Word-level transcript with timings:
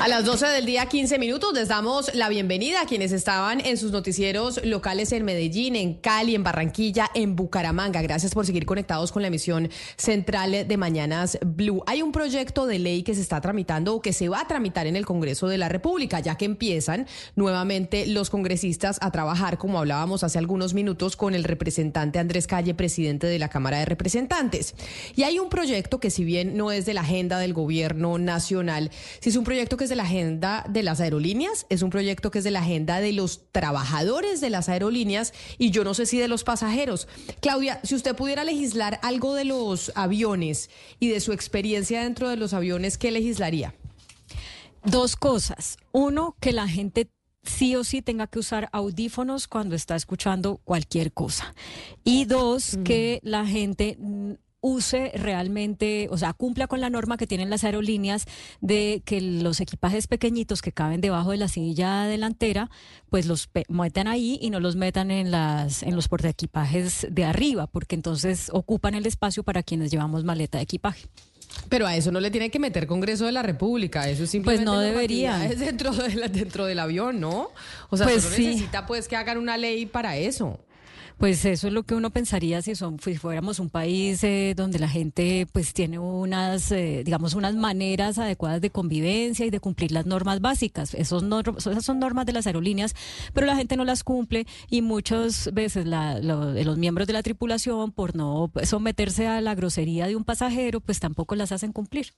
A 0.00 0.08
las 0.08 0.24
12 0.26 0.48
del 0.48 0.66
día, 0.66 0.86
15 0.86 1.18
minutos, 1.18 1.54
les 1.54 1.68
damos 1.68 2.14
la 2.14 2.28
bienvenida 2.28 2.82
a 2.82 2.86
quienes 2.86 3.10
estaban 3.12 3.64
en 3.64 3.78
sus 3.78 3.90
noticieros 3.90 4.62
locales 4.64 5.12
en 5.12 5.24
Medellín, 5.24 5.76
en 5.76 5.94
Cali, 5.94 6.34
en 6.34 6.42
Barranquilla, 6.42 7.10
en 7.14 7.36
Bucaramanga. 7.36 8.02
Gracias 8.02 8.34
por 8.34 8.44
seguir 8.44 8.66
conectados 8.66 9.12
con 9.12 9.22
la 9.22 9.28
emisión 9.28 9.70
central 9.96 10.68
de 10.68 10.76
Mañanas 10.76 11.38
Blue. 11.42 11.82
Hay 11.86 12.02
un 12.02 12.12
proyecto 12.12 12.66
de 12.66 12.80
ley 12.80 13.02
que 13.02 13.14
se 13.14 13.22
está 13.22 13.40
tramitando 13.40 13.94
o 13.94 14.02
que 14.02 14.12
se 14.12 14.28
va 14.28 14.40
a 14.40 14.48
tramitar 14.48 14.86
en 14.86 14.96
el 14.96 15.06
Congreso 15.06 15.48
de 15.48 15.56
la 15.56 15.70
República, 15.70 16.20
ya 16.20 16.36
que 16.36 16.44
empiezan 16.44 17.06
nuevamente 17.34 18.06
los 18.06 18.28
congresistas 18.28 18.98
a 19.00 19.10
trabajar, 19.10 19.56
como 19.56 19.78
hablábamos 19.78 20.22
hace 20.22 20.38
algunos 20.38 20.74
minutos, 20.74 21.16
con 21.16 21.34
el 21.34 21.44
representante 21.44 22.18
Andrés 22.18 22.46
Calle, 22.46 22.74
presidente 22.74 23.26
de 23.26 23.38
la 23.38 23.48
Cámara 23.48 23.78
de 23.78 23.86
Representantes. 23.86 24.74
Y 25.16 25.22
hay 25.22 25.38
un 25.38 25.48
proyecto 25.48 25.98
que, 25.98 26.10
si 26.10 26.24
bien 26.24 26.56
no 26.56 26.72
es 26.72 26.84
de 26.84 26.94
la 26.94 27.02
agenda 27.02 27.38
del 27.38 27.54
gobierno 27.54 28.18
nacional, 28.18 28.90
sí 29.20 29.30
es 29.30 29.36
un 29.36 29.44
proyecto 29.44 29.78
que 29.78 29.83
es 29.84 29.90
de 29.90 29.96
la 29.96 30.02
agenda 30.02 30.64
de 30.68 30.82
las 30.82 31.00
aerolíneas, 31.00 31.66
es 31.68 31.82
un 31.82 31.90
proyecto 31.90 32.30
que 32.30 32.38
es 32.38 32.44
de 32.44 32.50
la 32.50 32.60
agenda 32.60 33.00
de 33.00 33.12
los 33.12 33.42
trabajadores 33.52 34.40
de 34.40 34.50
las 34.50 34.68
aerolíneas 34.68 35.32
y 35.58 35.70
yo 35.70 35.84
no 35.84 35.94
sé 35.94 36.06
si 36.06 36.18
de 36.18 36.28
los 36.28 36.44
pasajeros. 36.44 37.08
Claudia, 37.40 37.80
si 37.84 37.94
usted 37.94 38.16
pudiera 38.16 38.44
legislar 38.44 38.98
algo 39.02 39.34
de 39.34 39.44
los 39.44 39.92
aviones 39.94 40.70
y 40.98 41.08
de 41.08 41.20
su 41.20 41.32
experiencia 41.32 42.02
dentro 42.02 42.28
de 42.28 42.36
los 42.36 42.52
aviones, 42.52 42.98
¿qué 42.98 43.10
legislaría? 43.10 43.74
Dos 44.84 45.16
cosas. 45.16 45.78
Uno, 45.92 46.36
que 46.40 46.52
la 46.52 46.68
gente 46.68 47.08
sí 47.42 47.76
o 47.76 47.84
sí 47.84 48.02
tenga 48.02 48.26
que 48.26 48.38
usar 48.38 48.68
audífonos 48.72 49.48
cuando 49.48 49.74
está 49.74 49.96
escuchando 49.96 50.60
cualquier 50.64 51.12
cosa. 51.12 51.54
Y 52.02 52.24
dos, 52.24 52.78
que 52.84 53.20
la 53.22 53.46
gente 53.46 53.98
use 54.64 55.12
realmente, 55.14 56.08
o 56.10 56.16
sea, 56.16 56.32
cumpla 56.32 56.66
con 56.66 56.80
la 56.80 56.88
norma 56.88 57.18
que 57.18 57.26
tienen 57.26 57.50
las 57.50 57.64
aerolíneas 57.64 58.24
de 58.62 59.02
que 59.04 59.20
los 59.20 59.60
equipajes 59.60 60.06
pequeñitos 60.06 60.62
que 60.62 60.72
caben 60.72 61.02
debajo 61.02 61.32
de 61.32 61.36
la 61.36 61.48
silla 61.48 62.04
delantera, 62.04 62.70
pues 63.10 63.26
los 63.26 63.50
metan 63.68 64.08
ahí 64.08 64.38
y 64.40 64.48
no 64.48 64.60
los 64.60 64.74
metan 64.74 65.10
en 65.10 65.30
las 65.30 65.82
en 65.82 65.94
los 65.94 66.08
portaequipajes 66.08 67.06
de 67.10 67.24
arriba, 67.24 67.66
porque 67.66 67.94
entonces 67.94 68.48
ocupan 68.52 68.94
el 68.94 69.04
espacio 69.04 69.42
para 69.42 69.62
quienes 69.62 69.90
llevamos 69.90 70.24
maleta 70.24 70.56
de 70.56 70.64
equipaje. 70.64 71.08
Pero 71.68 71.86
a 71.86 71.94
eso 71.94 72.10
no 72.10 72.18
le 72.18 72.30
tiene 72.30 72.50
que 72.50 72.58
meter 72.58 72.86
Congreso 72.86 73.26
de 73.26 73.32
la 73.32 73.42
República, 73.42 74.08
eso 74.08 74.26
simplemente 74.26 74.64
pues 74.64 74.74
no 74.74 74.80
debería. 74.80 75.44
Es 75.46 75.60
dentro, 75.60 75.92
de 75.92 76.28
dentro 76.30 76.64
del 76.64 76.78
avión, 76.78 77.20
¿no? 77.20 77.50
O 77.90 77.98
sea, 77.98 78.06
pues 78.06 78.24
sí. 78.24 78.46
necesita 78.46 78.86
pues 78.86 79.08
que 79.08 79.16
hagan 79.16 79.36
una 79.36 79.58
ley 79.58 79.84
para 79.84 80.16
eso. 80.16 80.58
Pues 81.18 81.44
eso 81.44 81.68
es 81.68 81.72
lo 81.72 81.84
que 81.84 81.94
uno 81.94 82.10
pensaría 82.10 82.60
si, 82.60 82.74
son, 82.74 82.98
si 82.98 83.16
fuéramos 83.16 83.60
un 83.60 83.70
país 83.70 84.22
eh, 84.24 84.54
donde 84.56 84.78
la 84.78 84.88
gente 84.88 85.46
pues 85.52 85.72
tiene 85.72 85.98
unas, 85.98 86.72
eh, 86.72 87.02
digamos, 87.04 87.34
unas 87.34 87.54
maneras 87.54 88.18
adecuadas 88.18 88.60
de 88.60 88.70
convivencia 88.70 89.46
y 89.46 89.50
de 89.50 89.60
cumplir 89.60 89.92
las 89.92 90.06
normas 90.06 90.40
básicas. 90.40 90.92
Esos 90.94 91.24
esas 91.56 91.84
son 91.84 91.98
normas 91.98 92.26
de 92.26 92.32
las 92.32 92.46
aerolíneas, 92.46 92.94
pero 93.32 93.46
la 93.46 93.56
gente 93.56 93.76
no 93.76 93.84
las 93.84 94.02
cumple 94.02 94.46
y 94.68 94.82
muchas 94.82 95.50
veces 95.54 95.86
la, 95.86 96.18
los 96.20 96.78
miembros 96.78 97.06
de 97.06 97.12
la 97.12 97.22
tripulación, 97.22 97.92
por 97.92 98.16
no 98.16 98.50
someterse 98.64 99.28
a 99.28 99.40
la 99.40 99.54
grosería 99.54 100.06
de 100.06 100.16
un 100.16 100.24
pasajero, 100.24 100.80
pues 100.80 101.00
tampoco 101.00 101.36
las 101.36 101.52
hacen 101.52 101.72
cumplir. 101.72 102.12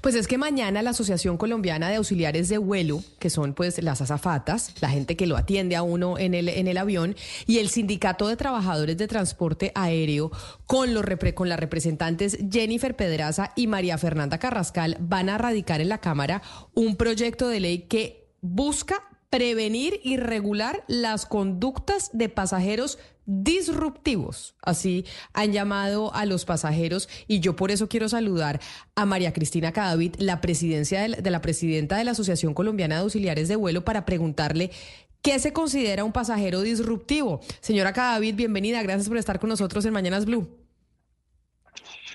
Pues 0.00 0.14
es 0.14 0.26
que 0.26 0.38
mañana 0.38 0.82
la 0.82 0.90
Asociación 0.90 1.36
Colombiana 1.36 1.88
de 1.88 1.96
Auxiliares 1.96 2.48
de 2.48 2.58
Vuelo, 2.58 3.02
que 3.18 3.30
son 3.30 3.54
pues 3.54 3.82
las 3.82 4.00
azafatas, 4.00 4.72
la 4.80 4.90
gente 4.90 5.16
que 5.16 5.26
lo 5.26 5.36
atiende 5.36 5.76
a 5.76 5.82
uno 5.82 6.18
en 6.18 6.34
el, 6.34 6.48
en 6.48 6.68
el 6.68 6.78
avión, 6.78 7.16
y 7.46 7.58
el 7.58 7.68
Sindicato 7.68 8.28
de 8.28 8.36
Trabajadores 8.36 8.96
de 8.96 9.08
Transporte 9.08 9.72
Aéreo, 9.74 10.30
con, 10.66 10.94
los 10.94 11.04
con 11.34 11.48
las 11.48 11.58
representantes 11.58 12.38
Jennifer 12.50 12.94
Pedraza 12.94 13.52
y 13.56 13.66
María 13.66 13.98
Fernanda 13.98 14.38
Carrascal, 14.38 14.96
van 15.00 15.28
a 15.28 15.38
radicar 15.38 15.80
en 15.80 15.88
la 15.88 15.98
Cámara 15.98 16.42
un 16.74 16.96
proyecto 16.96 17.48
de 17.48 17.60
ley 17.60 17.78
que 17.88 18.28
busca 18.40 19.07
prevenir 19.30 20.00
y 20.02 20.16
regular 20.16 20.84
las 20.88 21.26
conductas 21.26 22.10
de 22.12 22.28
pasajeros 22.28 22.98
disruptivos. 23.26 24.54
Así 24.62 25.04
han 25.34 25.52
llamado 25.52 26.14
a 26.14 26.24
los 26.24 26.44
pasajeros 26.44 27.08
y 27.26 27.40
yo 27.40 27.56
por 27.56 27.70
eso 27.70 27.88
quiero 27.88 28.08
saludar 28.08 28.60
a 28.94 29.04
María 29.04 29.32
Cristina 29.32 29.72
Cadavid, 29.72 30.14
la 30.18 30.40
presidencia 30.40 31.02
de 31.02 31.30
la, 31.30 31.40
presidenta 31.42 31.98
de 31.98 32.04
la 32.04 32.12
Asociación 32.12 32.54
Colombiana 32.54 32.96
de 32.96 33.02
Auxiliares 33.02 33.48
de 33.48 33.56
Vuelo, 33.56 33.84
para 33.84 34.06
preguntarle 34.06 34.70
¿Qué 35.20 35.40
se 35.40 35.52
considera 35.52 36.04
un 36.04 36.12
pasajero 36.12 36.62
disruptivo? 36.62 37.40
Señora 37.60 37.92
Cadavid, 37.92 38.36
bienvenida. 38.36 38.82
Gracias 38.84 39.08
por 39.08 39.18
estar 39.18 39.40
con 39.40 39.50
nosotros 39.50 39.84
en 39.84 39.92
Mañanas 39.92 40.26
Blue. 40.26 40.67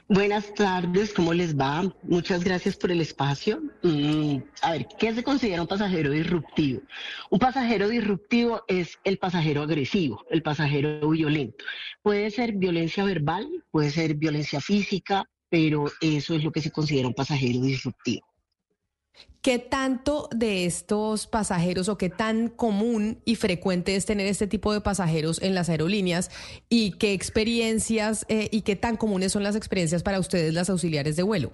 Buenas 0.10 0.54
tardes, 0.54 1.14
¿cómo 1.14 1.34
les 1.34 1.58
va? 1.58 1.82
Muchas 2.04 2.44
gracias 2.44 2.76
por 2.76 2.92
el 2.92 3.00
espacio. 3.00 3.64
Mm, 3.84 4.38
a 4.62 4.72
ver, 4.74 4.88
¿qué 5.00 5.14
se 5.14 5.24
considera 5.24 5.62
un 5.62 5.68
pasajero 5.68 6.12
disruptivo? 6.12 6.82
Un 7.30 7.40
pasajero 7.40 7.88
disruptivo 7.88 8.64
es 8.68 9.00
el 9.06 9.18
pasajero 9.18 9.62
agresivo, 9.62 10.26
el 10.30 10.44
pasajero 10.44 11.10
violento. 11.10 11.64
Puede 12.02 12.32
ser 12.32 12.52
violencia 12.52 13.06
verbal, 13.06 13.48
puede 13.72 13.92
ser 13.92 14.16
violencia 14.16 14.60
física, 14.60 15.24
pero 15.50 15.86
eso 16.02 16.36
es 16.36 16.44
lo 16.44 16.52
que 16.52 16.62
se 16.62 16.72
considera 16.72 17.08
un 17.08 17.14
pasajero 17.14 17.62
disruptivo. 17.62 18.28
¿Qué 19.42 19.60
tanto 19.60 20.30
de 20.34 20.66
estos 20.66 21.28
pasajeros 21.28 21.90
o 21.90 21.98
qué 21.98 22.10
tan 22.10 22.48
común 22.48 23.20
y 23.26 23.36
frecuente 23.36 23.96
es 23.98 24.06
tener 24.06 24.26
este 24.28 24.48
tipo 24.48 24.72
de 24.72 24.80
pasajeros 24.80 25.42
en 25.42 25.54
las 25.54 25.68
aerolíneas 25.68 26.32
y 26.70 26.94
qué 26.94 27.12
experiencias 27.12 28.26
eh, 28.30 28.48
y 28.54 28.62
qué 28.62 28.78
tan 28.78 28.96
comunes 28.96 29.34
son 29.34 29.44
las 29.44 29.58
experiencias 29.58 30.02
para 30.02 30.20
ustedes 30.20 30.54
las 30.54 30.70
auxiliares 30.70 31.18
de 31.18 31.24
vuelo? 31.24 31.52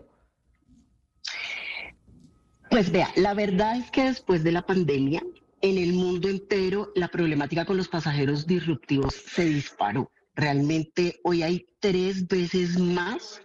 Pues 2.70 2.92
vea, 2.92 3.12
la 3.16 3.34
verdad 3.34 3.78
es 3.78 3.90
que 3.90 4.04
después 4.04 4.44
de 4.44 4.52
la 4.52 4.62
pandemia, 4.62 5.24
en 5.62 5.78
el 5.80 5.94
mundo 5.94 6.30
entero 6.30 6.92
la 6.96 7.08
problemática 7.08 7.66
con 7.66 7.78
los 7.78 7.88
pasajeros 7.88 8.46
disruptivos 8.46 9.16
se 9.16 9.46
disparó. 9.46 10.12
Realmente 10.36 11.20
hoy 11.24 11.42
hay 11.42 11.66
tres 11.80 12.28
veces 12.28 12.78
más 12.78 13.42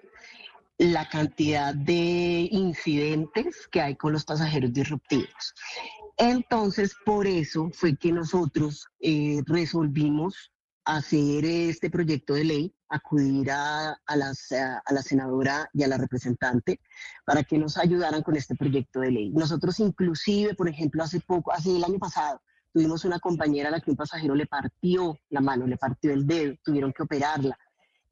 la 0.78 1.08
cantidad 1.08 1.74
de 1.74 2.48
incidentes 2.50 3.68
que 3.68 3.80
hay 3.80 3.96
con 3.96 4.12
los 4.12 4.24
pasajeros 4.24 4.72
disruptivos. 4.72 5.54
Entonces, 6.16 6.94
por 7.04 7.26
eso 7.26 7.70
fue 7.72 7.96
que 7.96 8.12
nosotros 8.12 8.86
eh, 9.00 9.42
resolvimos 9.46 10.52
hacer 10.84 11.44
este 11.44 11.90
proyecto 11.90 12.34
de 12.34 12.44
ley, 12.44 12.74
acudir 12.88 13.50
a, 13.50 13.92
a, 14.06 14.16
la 14.16 15.02
senadora 15.02 15.68
y 15.72 15.82
a 15.82 15.88
la 15.88 15.96
representante 15.96 16.80
para 17.24 17.42
que 17.42 17.58
nos 17.58 17.78
ayudaran 17.78 18.22
con 18.22 18.36
este 18.36 18.54
proyecto 18.54 19.00
de 19.00 19.10
ley. 19.10 19.30
Nosotros 19.30 19.80
inclusive, 19.80 20.54
por 20.54 20.68
ejemplo, 20.68 21.02
hace 21.02 21.20
poco, 21.20 21.52
hace 21.52 21.74
el 21.74 21.84
año 21.84 21.98
pasado, 21.98 22.40
tuvimos 22.72 23.04
una 23.04 23.18
compañera 23.18 23.68
a 23.68 23.72
la 23.72 23.80
que 23.80 23.90
un 23.90 23.96
pasajero 23.96 24.34
le 24.34 24.46
partió 24.46 25.18
la 25.30 25.40
mano, 25.40 25.66
le 25.66 25.76
partió 25.76 26.12
el 26.12 26.26
dedo, 26.26 26.54
tuvieron 26.62 26.92
que 26.92 27.04
operarla. 27.04 27.58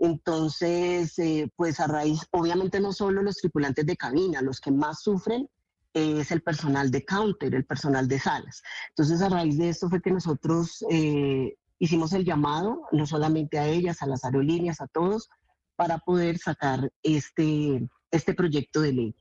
Entonces, 0.02 1.16
eh, 1.20 1.48
pues 1.54 1.78
a 1.78 1.86
raíz, 1.86 2.26
obviamente 2.32 2.80
no 2.80 2.92
solo 2.92 3.22
los 3.22 3.36
tripulantes 3.36 3.86
de 3.86 3.96
cabina, 3.96 4.42
los 4.42 4.60
que 4.60 4.72
más 4.72 5.00
sufren 5.00 5.48
es 5.94 6.32
el 6.32 6.42
personal 6.42 6.90
de 6.90 7.04
counter, 7.04 7.54
el 7.54 7.64
personal 7.64 8.08
de 8.08 8.18
salas. 8.18 8.64
Entonces, 8.88 9.22
a 9.22 9.28
raíz 9.28 9.58
de 9.58 9.68
esto 9.68 9.88
fue 9.88 10.02
que 10.02 10.10
nosotros 10.10 10.84
eh, 10.90 11.54
hicimos 11.78 12.12
el 12.14 12.24
llamado, 12.24 12.82
no 12.90 13.06
solamente 13.06 13.60
a 13.60 13.68
ellas, 13.68 14.02
a 14.02 14.08
las 14.08 14.24
aerolíneas, 14.24 14.80
a 14.80 14.88
todos, 14.88 15.28
para 15.76 15.98
poder 15.98 16.36
sacar 16.38 16.90
este, 17.04 17.88
este 18.10 18.34
proyecto 18.34 18.80
de 18.80 18.92
ley. 18.92 19.16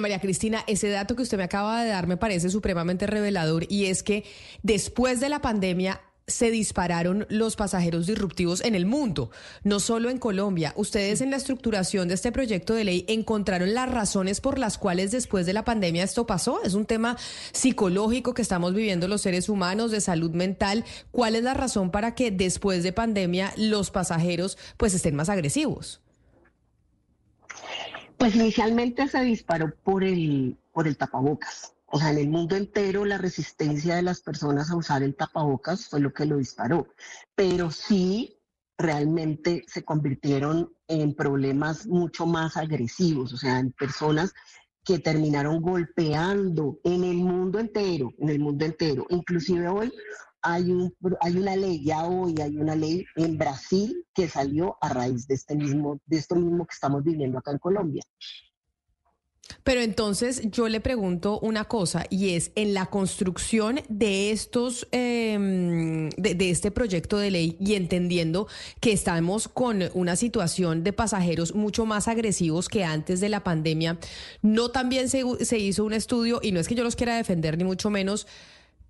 María 0.00 0.20
Cristina, 0.22 0.64
ese 0.66 0.88
dato 0.88 1.16
que 1.16 1.22
usted 1.22 1.36
me 1.36 1.44
acaba 1.44 1.82
de 1.82 1.90
dar 1.90 2.06
me 2.06 2.16
parece 2.16 2.48
supremamente 2.48 3.06
revelador 3.06 3.70
y 3.70 3.86
es 3.86 4.02
que 4.02 4.24
después 4.62 5.20
de 5.20 5.28
la 5.28 5.40
pandemia 5.40 6.00
se 6.26 6.50
dispararon 6.50 7.24
los 7.28 7.54
pasajeros 7.54 8.06
disruptivos 8.06 8.60
en 8.64 8.74
el 8.74 8.84
mundo, 8.84 9.30
no 9.62 9.78
solo 9.78 10.10
en 10.10 10.18
Colombia. 10.18 10.72
Ustedes 10.76 11.20
en 11.20 11.30
la 11.30 11.36
estructuración 11.36 12.08
de 12.08 12.14
este 12.14 12.32
proyecto 12.32 12.74
de 12.74 12.82
ley 12.82 13.04
encontraron 13.06 13.74
las 13.74 13.88
razones 13.88 14.40
por 14.40 14.58
las 14.58 14.76
cuales 14.76 15.12
después 15.12 15.46
de 15.46 15.52
la 15.52 15.64
pandemia 15.64 16.02
esto 16.02 16.26
pasó. 16.26 16.62
Es 16.64 16.74
un 16.74 16.84
tema 16.84 17.16
psicológico 17.52 18.34
que 18.34 18.42
estamos 18.42 18.74
viviendo 18.74 19.06
los 19.06 19.22
seres 19.22 19.48
humanos, 19.48 19.92
de 19.92 20.00
salud 20.00 20.32
mental. 20.32 20.84
¿Cuál 21.12 21.36
es 21.36 21.44
la 21.44 21.54
razón 21.54 21.92
para 21.92 22.16
que 22.16 22.32
después 22.32 22.82
de 22.82 22.92
pandemia 22.92 23.52
los 23.56 23.92
pasajeros 23.92 24.58
pues 24.76 24.94
estén 24.94 25.14
más 25.14 25.28
agresivos? 25.28 26.00
Pues 28.16 28.34
inicialmente 28.34 29.06
se 29.06 29.20
disparó 29.20 29.72
por 29.84 30.02
el, 30.02 30.56
por 30.72 30.88
el 30.88 30.96
tapabocas. 30.96 31.75
O 31.96 31.98
sea, 31.98 32.10
en 32.10 32.18
el 32.18 32.28
mundo 32.28 32.56
entero 32.56 33.06
la 33.06 33.16
resistencia 33.16 33.96
de 33.96 34.02
las 34.02 34.20
personas 34.20 34.70
a 34.70 34.76
usar 34.76 35.02
el 35.02 35.16
tapabocas 35.16 35.88
fue 35.88 35.98
lo 35.98 36.12
que 36.12 36.26
lo 36.26 36.36
disparó. 36.36 36.88
Pero 37.34 37.70
sí, 37.70 38.38
realmente 38.76 39.64
se 39.66 39.82
convirtieron 39.82 40.74
en 40.88 41.14
problemas 41.14 41.86
mucho 41.86 42.26
más 42.26 42.58
agresivos, 42.58 43.32
o 43.32 43.38
sea, 43.38 43.60
en 43.60 43.72
personas 43.72 44.34
que 44.84 44.98
terminaron 44.98 45.62
golpeando 45.62 46.80
en 46.84 47.02
el 47.02 47.16
mundo 47.16 47.58
entero, 47.58 48.12
en 48.18 48.28
el 48.28 48.40
mundo 48.40 48.66
entero. 48.66 49.06
Inclusive 49.08 49.66
hoy 49.66 49.90
hay, 50.42 50.70
un, 50.70 50.94
hay 51.22 51.38
una 51.38 51.56
ley, 51.56 51.82
ya 51.82 52.04
hoy 52.04 52.34
hay 52.42 52.58
una 52.58 52.76
ley 52.76 53.06
en 53.14 53.38
Brasil 53.38 54.04
que 54.12 54.28
salió 54.28 54.76
a 54.82 54.90
raíz 54.90 55.26
de, 55.28 55.34
este 55.34 55.56
mismo, 55.56 55.98
de 56.04 56.18
esto 56.18 56.36
mismo 56.36 56.66
que 56.66 56.74
estamos 56.74 57.02
viviendo 57.02 57.38
acá 57.38 57.52
en 57.52 57.58
Colombia. 57.58 58.02
Pero 59.64 59.80
entonces 59.80 60.42
yo 60.50 60.68
le 60.68 60.80
pregunto 60.80 61.38
una 61.40 61.64
cosa 61.64 62.04
y 62.10 62.34
es 62.34 62.52
en 62.54 62.74
la 62.74 62.86
construcción 62.86 63.80
de 63.88 64.30
estos 64.30 64.86
em, 64.92 66.10
de, 66.10 66.50
este 66.50 66.70
proyecto 66.70 67.18
de 67.18 67.30
ley 67.30 67.56
y 67.60 67.74
entendiendo 67.74 68.48
que 68.80 68.92
estamos 68.92 69.48
con 69.48 69.84
una 69.94 70.16
situación 70.16 70.84
de 70.84 70.92
pasajeros 70.92 71.54
mucho 71.54 71.86
más 71.86 72.08
agresivos 72.08 72.68
que 72.68 72.84
antes 72.84 73.20
de 73.20 73.28
la 73.28 73.42
pandemia, 73.42 73.98
no 74.42 74.70
también 74.70 75.08
se, 75.08 75.24
se 75.44 75.58
hizo 75.58 75.84
un 75.84 75.92
estudio 75.92 76.40
y 76.42 76.52
no 76.52 76.60
es 76.60 76.68
que 76.68 76.74
yo 76.74 76.84
los 76.84 76.96
quiera 76.96 77.16
defender 77.16 77.58
ni 77.58 77.64
mucho 77.64 77.90
menos 77.90 78.26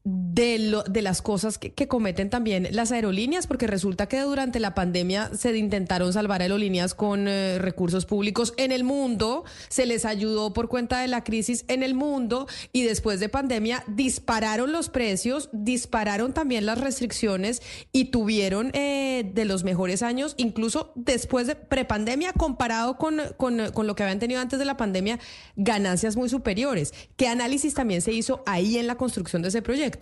de, 0.08 0.60
lo, 0.60 0.84
de 0.84 1.02
las 1.02 1.20
cosas 1.20 1.58
que, 1.58 1.88
cometen 1.88 2.30
también 2.30 2.68
las 2.70 2.92
aerolíneas, 2.92 3.48
porque 3.48 3.66
resulta 3.66 4.06
que 4.06 4.20
durante 4.20 4.60
la 4.60 4.72
pandemia 4.72 5.32
se 5.34 5.56
intentaron 5.56 6.12
salvar 6.12 6.42
aerolíneas 6.42 6.94
con 6.94 7.26
eh, 7.26 7.58
recursos 7.58 8.06
públicos 8.06 8.54
en 8.56 8.70
el 8.70 8.84
mundo, 8.84 9.44
se 9.68 9.84
les 9.84 10.04
ayudó 10.04 10.52
por 10.52 10.68
cuenta 10.68 11.00
de 11.00 11.08
la 11.08 11.24
crisis 11.24 11.64
en 11.66 11.82
el 11.82 11.94
mundo 11.94 12.46
y 12.72 12.82
después 12.82 13.18
de 13.18 13.28
pandemia 13.28 13.82
dispararon 13.88 14.70
los 14.70 14.90
precios, 14.90 15.48
dispararon 15.52 16.32
también 16.32 16.66
las 16.66 16.80
restricciones 16.80 17.60
y 17.90 18.06
tuvieron 18.06 18.70
eh, 18.74 19.28
de 19.34 19.44
los 19.44 19.64
mejores 19.64 20.04
años, 20.04 20.34
incluso 20.36 20.92
después 20.94 21.48
de 21.48 21.56
prepandemia, 21.56 22.32
comparado 22.32 22.96
con, 22.96 23.20
con, 23.36 23.72
con 23.72 23.88
lo 23.88 23.96
que 23.96 24.04
habían 24.04 24.20
tenido 24.20 24.40
antes 24.40 24.60
de 24.60 24.66
la 24.66 24.76
pandemia, 24.76 25.18
ganancias 25.56 26.16
muy 26.16 26.28
superiores. 26.28 26.94
¿Qué 27.16 27.26
análisis 27.26 27.74
también 27.74 28.02
se 28.02 28.12
hizo 28.12 28.44
ahí 28.46 28.78
en 28.78 28.86
la 28.86 28.94
construcción 28.94 29.42
de 29.42 29.48
ese 29.48 29.62
proyecto? 29.62 29.95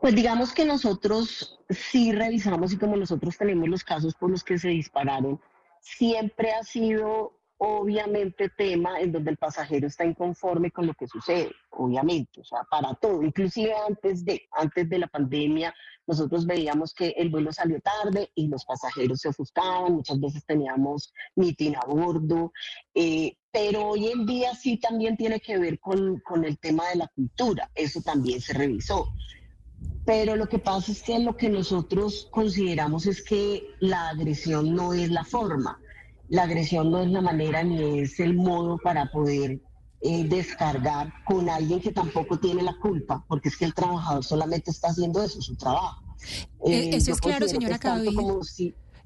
Pues 0.00 0.14
digamos 0.14 0.52
que 0.52 0.64
nosotros 0.64 1.60
sí 1.70 2.12
revisamos 2.12 2.72
y 2.72 2.78
como 2.78 2.96
nosotros 2.96 3.36
tenemos 3.38 3.68
los 3.68 3.84
casos 3.84 4.14
por 4.14 4.30
los 4.30 4.42
que 4.42 4.58
se 4.58 4.68
dispararon, 4.68 5.40
siempre 5.80 6.52
ha 6.52 6.62
sido 6.64 7.32
obviamente 7.64 8.48
tema 8.48 9.00
en 9.00 9.12
donde 9.12 9.30
el 9.30 9.36
pasajero 9.36 9.86
está 9.86 10.04
inconforme 10.04 10.72
con 10.72 10.84
lo 10.84 10.94
que 10.94 11.06
sucede, 11.06 11.52
obviamente, 11.70 12.40
o 12.40 12.44
sea, 12.44 12.64
para 12.68 12.92
todo, 12.94 13.22
inclusive 13.22 13.72
antes 13.86 14.24
de, 14.24 14.48
antes 14.50 14.88
de 14.88 14.98
la 14.98 15.06
pandemia, 15.06 15.72
nosotros 16.04 16.44
veíamos 16.44 16.92
que 16.92 17.10
el 17.10 17.30
vuelo 17.30 17.52
salió 17.52 17.80
tarde 17.80 18.32
y 18.34 18.48
los 18.48 18.64
pasajeros 18.64 19.20
se 19.20 19.28
ofuscaban, 19.28 19.92
muchas 19.92 20.18
veces 20.18 20.44
teníamos 20.44 21.14
mitin 21.36 21.76
a 21.76 21.86
bordo, 21.86 22.52
eh, 22.94 23.36
pero 23.52 23.90
hoy 23.90 24.08
en 24.08 24.26
día 24.26 24.56
sí 24.56 24.78
también 24.78 25.16
tiene 25.16 25.38
que 25.38 25.56
ver 25.56 25.78
con, 25.78 26.18
con 26.18 26.44
el 26.44 26.58
tema 26.58 26.88
de 26.88 26.96
la 26.96 27.06
cultura, 27.14 27.70
eso 27.76 28.02
también 28.02 28.40
se 28.40 28.54
revisó. 28.54 29.12
Pero 30.04 30.34
lo 30.34 30.48
que 30.48 30.58
pasa 30.58 30.90
es 30.90 31.00
que 31.00 31.16
lo 31.20 31.36
que 31.36 31.48
nosotros 31.48 32.26
consideramos 32.32 33.06
es 33.06 33.22
que 33.22 33.68
la 33.78 34.08
agresión 34.08 34.74
no 34.74 34.94
es 34.94 35.12
la 35.12 35.24
forma 35.24 35.80
la 36.32 36.44
agresión 36.44 36.90
no 36.90 37.02
es 37.02 37.10
la 37.10 37.20
manera 37.20 37.62
ni 37.62 38.00
es 38.00 38.18
el 38.18 38.34
modo 38.34 38.78
para 38.78 39.10
poder 39.10 39.60
eh, 40.00 40.24
descargar 40.24 41.12
con 41.26 41.50
alguien 41.50 41.78
que 41.78 41.92
tampoco 41.92 42.38
tiene 42.38 42.62
la 42.62 42.74
culpa, 42.80 43.22
porque 43.28 43.50
es 43.50 43.56
que 43.58 43.66
el 43.66 43.74
trabajador 43.74 44.24
solamente 44.24 44.70
está 44.70 44.88
haciendo 44.88 45.22
eso, 45.22 45.42
su 45.42 45.56
trabajo. 45.56 46.02
Eh, 46.64 46.90
eso 46.94 47.12
es 47.12 47.20
claro, 47.20 47.46
señora. 47.46 47.78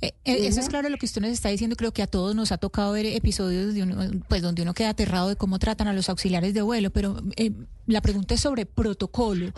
Eh, 0.00 0.12
eh, 0.24 0.46
eso 0.46 0.60
es 0.60 0.68
claro 0.68 0.88
lo 0.88 0.98
que 0.98 1.06
usted 1.06 1.20
nos 1.20 1.30
está 1.30 1.48
diciendo. 1.48 1.74
Creo 1.74 1.92
que 1.92 2.02
a 2.02 2.06
todos 2.06 2.36
nos 2.36 2.52
ha 2.52 2.58
tocado 2.58 2.92
ver 2.92 3.06
episodios 3.06 3.74
de 3.74 3.82
uno, 3.82 3.96
pues 4.28 4.40
donde 4.40 4.62
uno 4.62 4.72
queda 4.72 4.90
aterrado 4.90 5.28
de 5.28 5.36
cómo 5.36 5.58
tratan 5.58 5.88
a 5.88 5.92
los 5.92 6.08
auxiliares 6.08 6.54
de 6.54 6.62
vuelo. 6.62 6.90
Pero 6.90 7.16
eh, 7.36 7.52
la 7.86 8.00
pregunta 8.00 8.34
es 8.34 8.40
sobre 8.40 8.66
protocolo. 8.66 9.52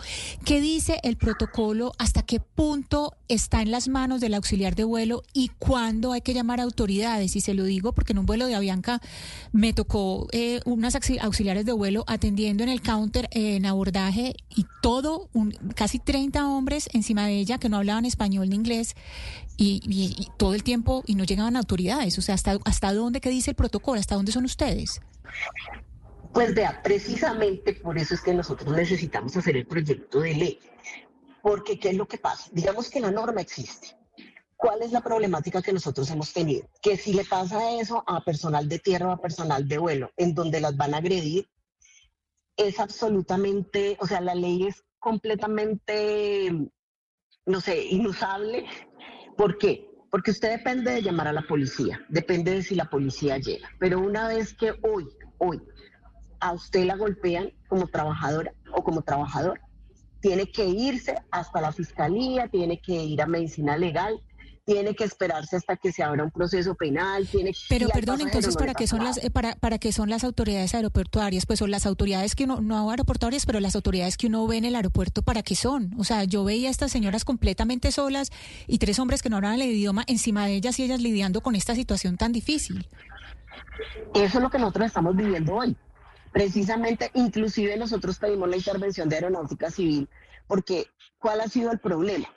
¿Qué 0.45 0.61
dice 0.61 0.99
el 1.03 1.17
protocolo? 1.17 1.93
¿Hasta 1.97 2.21
qué 2.21 2.39
punto 2.39 3.15
está 3.27 3.61
en 3.61 3.71
las 3.71 3.87
manos 3.87 4.21
del 4.21 4.35
auxiliar 4.35 4.75
de 4.75 4.83
vuelo 4.83 5.23
y 5.33 5.49
cuándo 5.59 6.11
hay 6.11 6.21
que 6.21 6.33
llamar 6.33 6.59
a 6.59 6.63
autoridades? 6.63 7.35
Y 7.35 7.41
se 7.41 7.53
lo 7.53 7.63
digo 7.63 7.93
porque 7.93 8.13
en 8.13 8.19
un 8.19 8.25
vuelo 8.25 8.47
de 8.47 8.55
Avianca 8.55 9.01
me 9.51 9.73
tocó 9.73 10.27
unas 10.65 10.95
auxiliares 11.21 11.65
de 11.65 11.71
vuelo 11.71 12.03
atendiendo 12.07 12.63
en 12.63 12.69
el 12.69 12.81
counter 12.81 13.27
en 13.31 13.65
abordaje 13.65 14.35
y 14.55 14.65
todo, 14.81 15.29
un, 15.33 15.51
casi 15.75 15.99
30 15.99 16.47
hombres 16.47 16.89
encima 16.93 17.25
de 17.25 17.39
ella 17.39 17.57
que 17.57 17.69
no 17.69 17.77
hablaban 17.77 18.05
español 18.05 18.49
ni 18.49 18.55
inglés 18.55 18.95
y, 19.57 20.27
todo 20.37 20.53
el 20.53 20.63
tiempo 20.63 21.03
y 21.05 21.15
no 21.15 21.23
llegaban 21.23 21.57
autoridades. 21.57 22.17
O 22.17 22.21
sea, 22.21 22.35
¿hasta, 22.35 22.57
¿hasta 22.63 22.93
dónde 22.93 23.19
qué 23.19 23.29
dice 23.29 23.51
el 23.51 23.55
protocolo? 23.55 23.99
¿Hasta 23.99 24.15
dónde 24.15 24.31
son 24.31 24.45
ustedes? 24.45 25.01
Pues 26.33 26.53
vea, 26.53 26.81
precisamente 26.83 27.73
por 27.73 27.97
eso 27.97 28.13
es 28.13 28.21
que 28.21 28.33
nosotros 28.33 28.75
necesitamos 28.75 29.35
hacer 29.35 29.57
el 29.57 29.65
proyecto 29.65 30.21
de 30.21 30.33
ley. 30.33 30.59
Porque 31.41 31.79
¿qué 31.79 31.89
es 31.89 31.95
lo 31.95 32.07
que 32.07 32.17
pasa? 32.17 32.49
Digamos 32.51 32.89
que 32.89 32.99
la 32.99 33.11
norma 33.11 33.41
existe. 33.41 33.95
¿Cuál 34.55 34.81
es 34.81 34.91
la 34.91 35.01
problemática 35.01 35.61
que 35.61 35.71
nosotros 35.71 36.09
hemos 36.11 36.33
tenido? 36.33 36.67
Que 36.81 36.97
si 36.97 37.13
le 37.13 37.23
pasa 37.23 37.79
eso 37.79 38.03
a 38.05 38.23
personal 38.23 38.67
de 38.67 38.79
tierra 38.79 39.07
o 39.07 39.11
a 39.11 39.21
personal 39.21 39.67
de 39.67 39.77
vuelo, 39.77 40.11
en 40.17 40.35
donde 40.35 40.59
las 40.59 40.75
van 40.75 40.93
a 40.93 40.97
agredir, 40.97 41.49
es 42.57 42.79
absolutamente, 42.79 43.97
o 44.01 44.07
sea, 44.07 44.19
la 44.19 44.35
ley 44.35 44.67
es 44.67 44.83
completamente, 44.99 46.69
no 47.45 47.61
sé, 47.61 47.85
inusable 47.85 48.65
¿Por 49.39 49.57
qué? 49.57 49.89
Porque 50.11 50.31
usted 50.31 50.49
depende 50.57 50.91
de 50.91 51.01
llamar 51.01 51.29
a 51.29 51.31
la 51.31 51.43
policía, 51.43 52.05
depende 52.09 52.55
de 52.55 52.61
si 52.61 52.75
la 52.75 52.89
policía 52.89 53.37
llega. 53.37 53.69
Pero 53.79 54.01
una 54.01 54.27
vez 54.27 54.53
que 54.53 54.71
hoy, 54.81 55.07
hoy, 55.37 55.61
a 56.39 56.53
usted 56.53 56.85
la 56.85 56.95
golpean 56.95 57.51
como 57.67 57.87
trabajadora 57.87 58.53
o 58.73 58.83
como 58.83 59.01
trabajador, 59.01 59.59
tiene 60.21 60.51
que 60.51 60.65
irse 60.65 61.15
hasta 61.31 61.61
la 61.61 61.71
fiscalía, 61.71 62.47
tiene 62.47 62.79
que 62.81 62.93
ir 62.93 63.21
a 63.21 63.25
medicina 63.25 63.77
legal, 63.77 64.21
tiene 64.65 64.93
que 64.93 65.03
esperarse 65.03 65.55
hasta 65.55 65.77
que 65.77 65.91
se 65.91 66.03
abra 66.03 66.23
un 66.23 66.29
proceso 66.29 66.75
penal, 66.75 67.27
tiene 67.27 67.53
Pero 67.69 67.87
perdón, 67.89 68.21
entonces 68.21 68.55
para 68.55 68.75
qué 68.75 68.85
son 68.85 69.03
las 69.03 69.17
eh, 69.17 69.31
para 69.31 69.55
para 69.55 69.79
qué 69.79 69.91
son 69.91 70.09
las 70.11 70.23
autoridades 70.23 70.75
aeroportuarias? 70.75 71.47
Pues 71.47 71.59
son 71.59 71.71
las 71.71 71.87
autoridades 71.87 72.35
que 72.35 72.43
uno 72.43 72.61
no 72.61 72.91
aeroportuarias, 72.91 73.47
pero 73.47 73.59
las 73.59 73.75
autoridades 73.75 74.15
que 74.15 74.27
uno 74.27 74.45
ve 74.45 74.57
en 74.57 74.65
el 74.65 74.75
aeropuerto 74.75 75.23
para 75.23 75.41
qué 75.41 75.55
son? 75.55 75.95
O 75.97 76.03
sea, 76.03 76.23
yo 76.23 76.43
veía 76.43 76.67
a 76.67 76.71
estas 76.71 76.91
señoras 76.91 77.25
completamente 77.25 77.91
solas 77.91 78.31
y 78.67 78.77
tres 78.77 78.99
hombres 78.99 79.23
que 79.23 79.29
no 79.29 79.37
hablaban 79.37 79.59
el 79.59 79.71
idioma 79.71 80.03
encima 80.07 80.45
de 80.45 80.55
ellas 80.55 80.77
y 80.79 80.83
ellas 80.83 81.01
lidiando 81.01 81.41
con 81.41 81.55
esta 81.55 81.73
situación 81.73 82.17
tan 82.17 82.31
difícil. 82.31 82.87
Eso 84.13 84.37
es 84.37 84.43
lo 84.43 84.49
que 84.51 84.59
nosotros 84.59 84.85
estamos 84.85 85.15
viviendo 85.15 85.55
hoy. 85.55 85.75
Precisamente, 86.31 87.11
inclusive 87.13 87.75
nosotros 87.77 88.19
pedimos 88.19 88.49
la 88.49 88.57
intervención 88.57 89.09
de 89.09 89.15
Aeronáutica 89.15 89.71
Civil 89.71 90.07
porque 90.49 90.87
¿cuál 91.19 91.41
ha 91.41 91.47
sido 91.47 91.71
el 91.71 91.79
problema? 91.79 92.27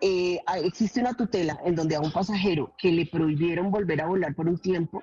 Eh, 0.00 0.40
existe 0.64 1.00
una 1.00 1.14
tutela 1.14 1.58
en 1.64 1.76
donde 1.76 1.94
a 1.94 2.00
un 2.00 2.12
pasajero 2.12 2.74
que 2.76 2.90
le 2.90 3.06
prohibieron 3.06 3.70
volver 3.70 4.00
a 4.00 4.06
volar 4.06 4.34
por 4.34 4.48
un 4.48 4.58
tiempo, 4.58 5.02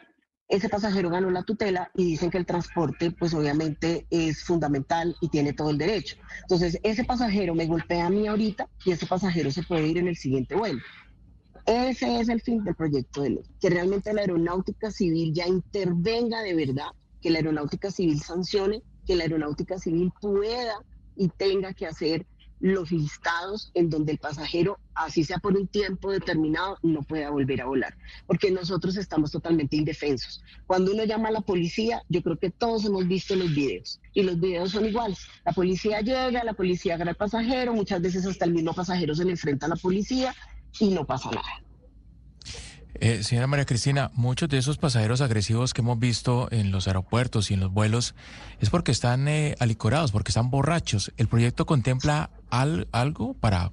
ese 0.49 0.69
pasajero 0.69 1.09
ganó 1.09 1.29
la 1.29 1.43
tutela 1.43 1.91
y 1.93 2.05
dicen 2.05 2.29
que 2.29 2.37
el 2.37 2.45
transporte, 2.45 3.11
pues 3.11 3.33
obviamente 3.33 4.05
es 4.09 4.43
fundamental 4.43 5.15
y 5.21 5.29
tiene 5.29 5.53
todo 5.53 5.69
el 5.69 5.77
derecho. 5.77 6.17
Entonces, 6.41 6.79
ese 6.83 7.03
pasajero 7.03 7.53
me 7.53 7.67
golpea 7.67 8.07
a 8.07 8.09
mí 8.09 8.27
ahorita 8.27 8.67
y 8.85 8.91
ese 8.91 9.05
pasajero 9.05 9.51
se 9.51 9.63
puede 9.63 9.87
ir 9.87 9.97
en 9.97 10.07
el 10.07 10.15
siguiente 10.15 10.55
vuelo. 10.55 10.79
Ese 11.65 12.19
es 12.19 12.29
el 12.29 12.41
fin 12.41 12.63
del 12.63 12.75
proyecto 12.75 13.21
de 13.21 13.31
ley, 13.31 13.43
que 13.59 13.69
realmente 13.69 14.13
la 14.13 14.21
aeronáutica 14.21 14.89
civil 14.89 15.33
ya 15.33 15.47
intervenga 15.47 16.41
de 16.41 16.53
verdad, 16.53 16.91
que 17.27 17.33
la 17.33 17.39
aeronáutica 17.39 17.91
civil 17.91 18.21
sancione, 18.21 18.81
que 19.05 19.13
la 19.13 19.23
aeronáutica 19.23 19.77
civil 19.77 20.13
pueda 20.21 20.75
y 21.17 21.27
tenga 21.27 21.73
que 21.73 21.85
hacer 21.85 22.25
los 22.61 22.89
listados 22.89 23.69
en 23.73 23.89
donde 23.89 24.13
el 24.13 24.17
pasajero, 24.17 24.79
así 24.95 25.25
sea 25.25 25.37
por 25.37 25.57
un 25.57 25.67
tiempo 25.67 26.09
determinado, 26.09 26.77
no 26.83 27.01
pueda 27.01 27.29
volver 27.29 27.59
a 27.61 27.65
volar, 27.65 27.97
porque 28.27 28.49
nosotros 28.49 28.95
estamos 28.95 29.31
totalmente 29.31 29.75
indefensos. 29.75 30.41
Cuando 30.67 30.93
uno 30.93 31.03
llama 31.03 31.27
a 31.27 31.33
la 31.33 31.41
policía, 31.41 32.01
yo 32.07 32.23
creo 32.23 32.39
que 32.39 32.49
todos 32.49 32.85
hemos 32.85 33.05
visto 33.05 33.35
los 33.35 33.53
videos 33.53 33.99
y 34.13 34.23
los 34.23 34.39
videos 34.39 34.71
son 34.71 34.85
iguales. 34.85 35.19
La 35.45 35.51
policía 35.51 35.99
llega, 35.99 36.45
la 36.45 36.53
policía 36.53 36.93
agarra 36.93 37.11
al 37.11 37.17
pasajero, 37.17 37.73
muchas 37.73 38.01
veces 38.01 38.25
hasta 38.25 38.45
el 38.45 38.53
mismo 38.53 38.73
pasajero 38.73 39.13
se 39.13 39.25
le 39.25 39.31
enfrenta 39.31 39.65
a 39.65 39.69
la 39.69 39.75
policía 39.75 40.33
y 40.79 40.91
no 40.91 41.05
pasa 41.05 41.29
nada. 41.31 41.66
Eh, 42.99 43.23
señora 43.23 43.47
María 43.47 43.65
Cristina, 43.65 44.11
muchos 44.13 44.49
de 44.49 44.57
esos 44.57 44.77
pasajeros 44.77 45.21
agresivos 45.21 45.73
que 45.73 45.81
hemos 45.81 45.99
visto 45.99 46.47
en 46.51 46.71
los 46.71 46.87
aeropuertos 46.87 47.51
y 47.51 47.53
en 47.53 47.59
los 47.59 47.71
vuelos 47.71 48.15
es 48.59 48.69
porque 48.69 48.91
están 48.91 49.27
eh, 49.27 49.55
alicorados, 49.59 50.11
porque 50.11 50.29
están 50.29 50.49
borrachos. 50.49 51.11
¿El 51.17 51.27
proyecto 51.27 51.65
contempla 51.65 52.31
algo 52.49 53.33
para 53.35 53.71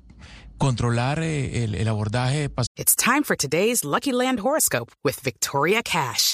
controlar 0.58 1.20
eh, 1.22 1.64
el, 1.64 1.74
el 1.74 1.88
abordaje? 1.88 2.50
It's 2.76 2.96
time 2.96 3.22
for 3.24 3.36
today's 3.36 3.84
Lucky 3.84 4.12
Land 4.12 4.40
horoscope 4.40 4.92
with 5.02 5.16
Victoria 5.22 5.82
Cash. 5.82 6.33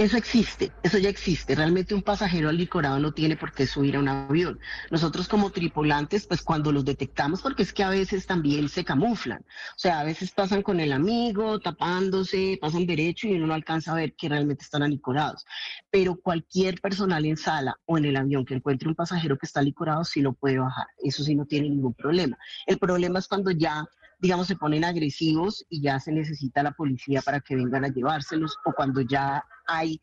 Eso 0.00 0.16
existe, 0.16 0.72
eso 0.82 0.96
ya 0.96 1.10
existe. 1.10 1.54
Realmente 1.54 1.94
un 1.94 2.00
pasajero 2.00 2.48
alicorado 2.48 2.98
no 2.98 3.12
tiene 3.12 3.36
por 3.36 3.52
qué 3.52 3.66
subir 3.66 3.96
a 3.96 3.98
un 3.98 4.08
avión. 4.08 4.58
Nosotros 4.90 5.28
como 5.28 5.50
tripulantes, 5.50 6.26
pues 6.26 6.40
cuando 6.40 6.72
los 6.72 6.86
detectamos, 6.86 7.42
porque 7.42 7.64
es 7.64 7.74
que 7.74 7.82
a 7.82 7.90
veces 7.90 8.24
también 8.24 8.70
se 8.70 8.82
camuflan. 8.82 9.40
O 9.40 9.78
sea, 9.78 10.00
a 10.00 10.04
veces 10.04 10.30
pasan 10.30 10.62
con 10.62 10.80
el 10.80 10.94
amigo, 10.94 11.60
tapándose, 11.60 12.58
pasan 12.62 12.86
derecho 12.86 13.28
y 13.28 13.34
uno 13.34 13.48
no 13.48 13.52
alcanza 13.52 13.92
a 13.92 13.96
ver 13.96 14.14
que 14.14 14.30
realmente 14.30 14.64
están 14.64 14.82
alicorados. 14.82 15.44
Pero 15.90 16.16
cualquier 16.16 16.80
personal 16.80 17.26
en 17.26 17.36
sala 17.36 17.78
o 17.84 17.98
en 17.98 18.06
el 18.06 18.16
avión 18.16 18.46
que 18.46 18.54
encuentre 18.54 18.88
un 18.88 18.94
pasajero 18.94 19.36
que 19.36 19.44
está 19.44 19.60
alicorado, 19.60 20.04
sí 20.04 20.22
lo 20.22 20.32
puede 20.32 20.60
bajar. 20.60 20.86
Eso 21.04 21.22
sí 21.22 21.34
no 21.34 21.44
tiene 21.44 21.68
ningún 21.68 21.92
problema. 21.92 22.38
El 22.64 22.78
problema 22.78 23.18
es 23.18 23.28
cuando 23.28 23.50
ya 23.50 23.86
digamos, 24.20 24.46
se 24.46 24.56
ponen 24.56 24.84
agresivos 24.84 25.64
y 25.68 25.82
ya 25.82 25.98
se 25.98 26.12
necesita 26.12 26.62
la 26.62 26.72
policía 26.72 27.22
para 27.22 27.40
que 27.40 27.56
vengan 27.56 27.84
a 27.84 27.88
llevárselos, 27.88 28.56
o 28.64 28.72
cuando 28.72 29.00
ya 29.00 29.42
hay, 29.66 30.00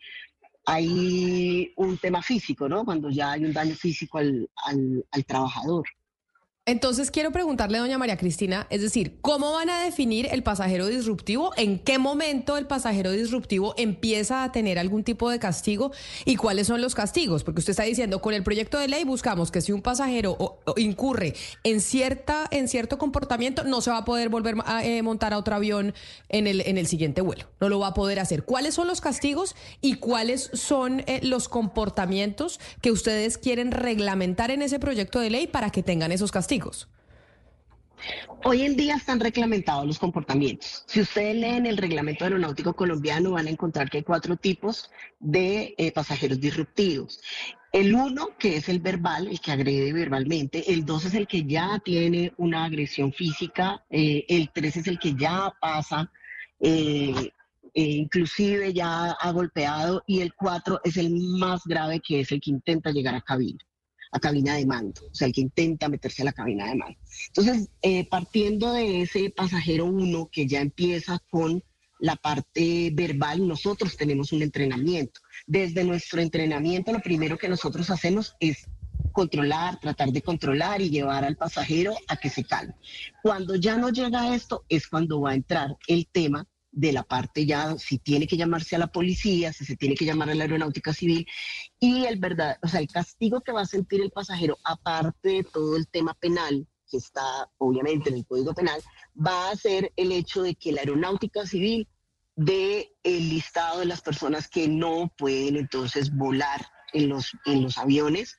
hay 0.65 1.73
un 1.77 1.97
tema 1.97 2.21
físico, 2.21 2.67
¿no? 2.67 2.83
Cuando 2.83 3.09
ya 3.09 3.31
hay 3.31 3.45
un 3.45 3.53
daño 3.53 3.75
físico 3.75 4.17
al, 4.17 4.49
al, 4.65 5.05
al 5.11 5.25
trabajador. 5.25 5.85
Entonces 6.67 7.11
quiero 7.11 7.31
preguntarle, 7.31 7.77
doña 7.77 7.97
María 7.97 8.17
Cristina, 8.17 8.67
es 8.69 8.81
decir, 8.81 9.19
¿cómo 9.21 9.53
van 9.53 9.69
a 9.69 9.85
definir 9.85 10.27
el 10.33 10.43
pasajero 10.43 10.87
disruptivo? 10.87 11.53
¿En 11.55 11.79
qué 11.79 11.97
momento 11.97 12.57
el 12.57 12.67
pasajero 12.67 13.11
disruptivo 13.11 13.73
empieza 13.77 14.43
a 14.43 14.51
tener 14.51 14.77
algún 14.77 15.05
tipo 15.05 15.29
de 15.29 15.39
castigo? 15.39 15.93
¿Y 16.25 16.35
cuáles 16.35 16.67
son 16.67 16.81
los 16.81 16.93
castigos? 16.93 17.45
Porque 17.45 17.59
usted 17.59 17.71
está 17.71 17.83
diciendo, 17.83 18.21
con 18.21 18.33
el 18.33 18.43
proyecto 18.43 18.77
de 18.79 18.89
ley 18.89 19.05
buscamos 19.05 19.49
que 19.49 19.61
si 19.61 19.71
un 19.71 19.81
pasajero 19.81 20.59
incurre 20.75 21.35
en, 21.63 21.79
cierta, 21.79 22.45
en 22.51 22.67
cierto 22.67 22.97
comportamiento, 22.97 23.63
no 23.63 23.79
se 23.79 23.89
va 23.89 23.99
a 23.99 24.03
poder 24.03 24.27
volver 24.27 24.55
a 24.65 24.83
eh, 24.83 25.01
montar 25.03 25.31
a 25.31 25.37
otro 25.37 25.55
avión 25.55 25.93
en 26.27 26.47
el, 26.47 26.59
en 26.59 26.77
el 26.77 26.87
siguiente 26.87 27.21
vuelo. 27.21 27.45
No 27.61 27.69
lo 27.69 27.79
va 27.79 27.87
a 27.87 27.93
poder 27.93 28.19
hacer. 28.19 28.43
¿Cuáles 28.43 28.73
son 28.73 28.87
los 28.87 28.99
castigos 28.99 29.55
y 29.79 29.99
cuáles 29.99 30.49
son 30.51 31.05
eh, 31.07 31.21
los 31.23 31.47
comportamientos 31.47 32.59
que 32.81 32.91
ustedes 32.91 33.37
quieren 33.37 33.71
reglamentar 33.71 34.51
en 34.51 34.61
ese 34.61 34.79
proyecto 34.79 35.21
de 35.21 35.29
ley 35.29 35.47
para 35.47 35.69
que 35.69 35.81
tengan 35.81 36.11
esos 36.11 36.29
castigos? 36.29 36.56
Hoy 38.43 38.61
en 38.61 38.77
día 38.77 38.95
están 38.95 39.19
reglamentados 39.19 39.85
los 39.85 39.99
comportamientos. 39.99 40.83
Si 40.87 41.01
ustedes 41.01 41.35
leen 41.35 41.65
el 41.65 41.77
reglamento 41.77 42.23
aeronáutico 42.23 42.73
colombiano, 42.73 43.31
van 43.31 43.47
a 43.47 43.49
encontrar 43.49 43.89
que 43.89 43.97
hay 43.97 44.03
cuatro 44.03 44.37
tipos 44.37 44.91
de 45.19 45.73
eh, 45.77 45.91
pasajeros 45.91 46.39
disruptivos. 46.39 47.19
El 47.71 47.93
uno, 47.95 48.29
que 48.37 48.57
es 48.57 48.69
el 48.69 48.79
verbal, 48.79 49.27
el 49.27 49.41
que 49.41 49.51
agrede 49.51 49.91
verbalmente. 49.91 50.71
El 50.71 50.85
dos 50.85 51.05
es 51.05 51.15
el 51.15 51.27
que 51.27 51.43
ya 51.43 51.79
tiene 51.83 52.33
una 52.37 52.65
agresión 52.65 53.11
física. 53.11 53.83
Eh, 53.89 54.25
el 54.29 54.51
tres 54.53 54.77
es 54.77 54.87
el 54.87 54.99
que 54.99 55.15
ya 55.15 55.53
pasa, 55.59 56.09
eh, 56.59 57.31
inclusive 57.73 58.73
ya 58.73 59.11
ha 59.11 59.31
golpeado. 59.31 60.03
Y 60.07 60.21
el 60.21 60.33
cuatro 60.33 60.79
es 60.83 60.95
el 60.97 61.11
más 61.11 61.63
grave, 61.65 61.99
que 61.99 62.21
es 62.21 62.31
el 62.31 62.39
que 62.39 62.51
intenta 62.51 62.91
llegar 62.91 63.15
a 63.15 63.21
cabina 63.21 63.66
a 64.11 64.19
cabina 64.19 64.55
de 64.55 64.65
mando, 64.65 65.01
o 65.11 65.15
sea, 65.15 65.27
el 65.27 65.33
que 65.33 65.41
intenta 65.41 65.89
meterse 65.89 66.21
a 66.21 66.25
la 66.25 66.33
cabina 66.33 66.67
de 66.67 66.75
mando. 66.75 66.97
Entonces, 67.27 67.69
eh, 67.81 68.07
partiendo 68.07 68.73
de 68.73 69.01
ese 69.01 69.29
pasajero 69.29 69.85
uno 69.85 70.29
que 70.31 70.47
ya 70.47 70.61
empieza 70.61 71.19
con 71.29 71.63
la 71.99 72.15
parte 72.15 72.91
verbal, 72.93 73.47
nosotros 73.47 73.97
tenemos 73.97 74.31
un 74.31 74.41
entrenamiento. 74.41 75.21
Desde 75.45 75.83
nuestro 75.83 76.21
entrenamiento, 76.21 76.91
lo 76.91 76.99
primero 76.99 77.37
que 77.37 77.49
nosotros 77.49 77.89
hacemos 77.89 78.35
es 78.39 78.67
controlar, 79.11 79.79
tratar 79.79 80.11
de 80.11 80.21
controlar 80.21 80.81
y 80.81 80.89
llevar 80.89 81.25
al 81.25 81.35
pasajero 81.37 81.95
a 82.07 82.17
que 82.17 82.29
se 82.29 82.43
calme. 82.43 82.75
Cuando 83.23 83.55
ya 83.55 83.77
no 83.77 83.89
llega 83.89 84.35
esto, 84.35 84.63
es 84.69 84.87
cuando 84.87 85.21
va 85.21 85.31
a 85.31 85.35
entrar 85.35 85.75
el 85.87 86.07
tema 86.07 86.47
de 86.77 86.91
la 86.91 87.01
parte 87.01 87.47
ya, 87.47 87.75
si 87.79 87.97
tiene 87.97 88.27
que 88.27 88.37
llamarse 88.37 88.75
a 88.75 88.79
la 88.79 88.91
policía, 88.91 89.51
si 89.51 89.65
se 89.65 89.75
tiene 89.75 89.95
que 89.95 90.05
llamar 90.05 90.29
a 90.29 90.35
la 90.35 90.43
aeronáutica 90.43 90.93
civil, 90.93 91.27
y 91.79 92.05
el 92.05 92.19
verdad, 92.19 92.57
o 92.61 92.67
sea, 92.67 92.79
el 92.79 92.87
castigo 92.87 93.41
que 93.41 93.51
va 93.51 93.61
a 93.61 93.65
sentir 93.65 93.99
el 93.99 94.11
pasajero, 94.11 94.59
aparte 94.63 95.29
de 95.29 95.43
todo 95.43 95.75
el 95.75 95.87
tema 95.87 96.13
penal, 96.13 96.67
que 96.89 96.97
está 96.97 97.49
obviamente 97.57 98.09
en 98.11 98.17
el 98.17 98.27
Código 98.27 98.53
Penal, 98.53 98.79
va 99.19 99.49
a 99.49 99.55
ser 99.55 99.91
el 99.95 100.11
hecho 100.11 100.43
de 100.43 100.53
que 100.53 100.71
la 100.71 100.81
aeronáutica 100.81 101.47
civil 101.47 101.87
dé 102.35 102.91
el 103.01 103.29
listado 103.29 103.79
de 103.79 103.87
las 103.87 104.01
personas 104.01 104.47
que 104.47 104.67
no 104.67 105.11
pueden 105.17 105.57
entonces 105.57 106.15
volar 106.15 106.67
en 106.93 107.09
los, 107.09 107.31
en 107.45 107.63
los 107.63 107.79
aviones 107.79 108.37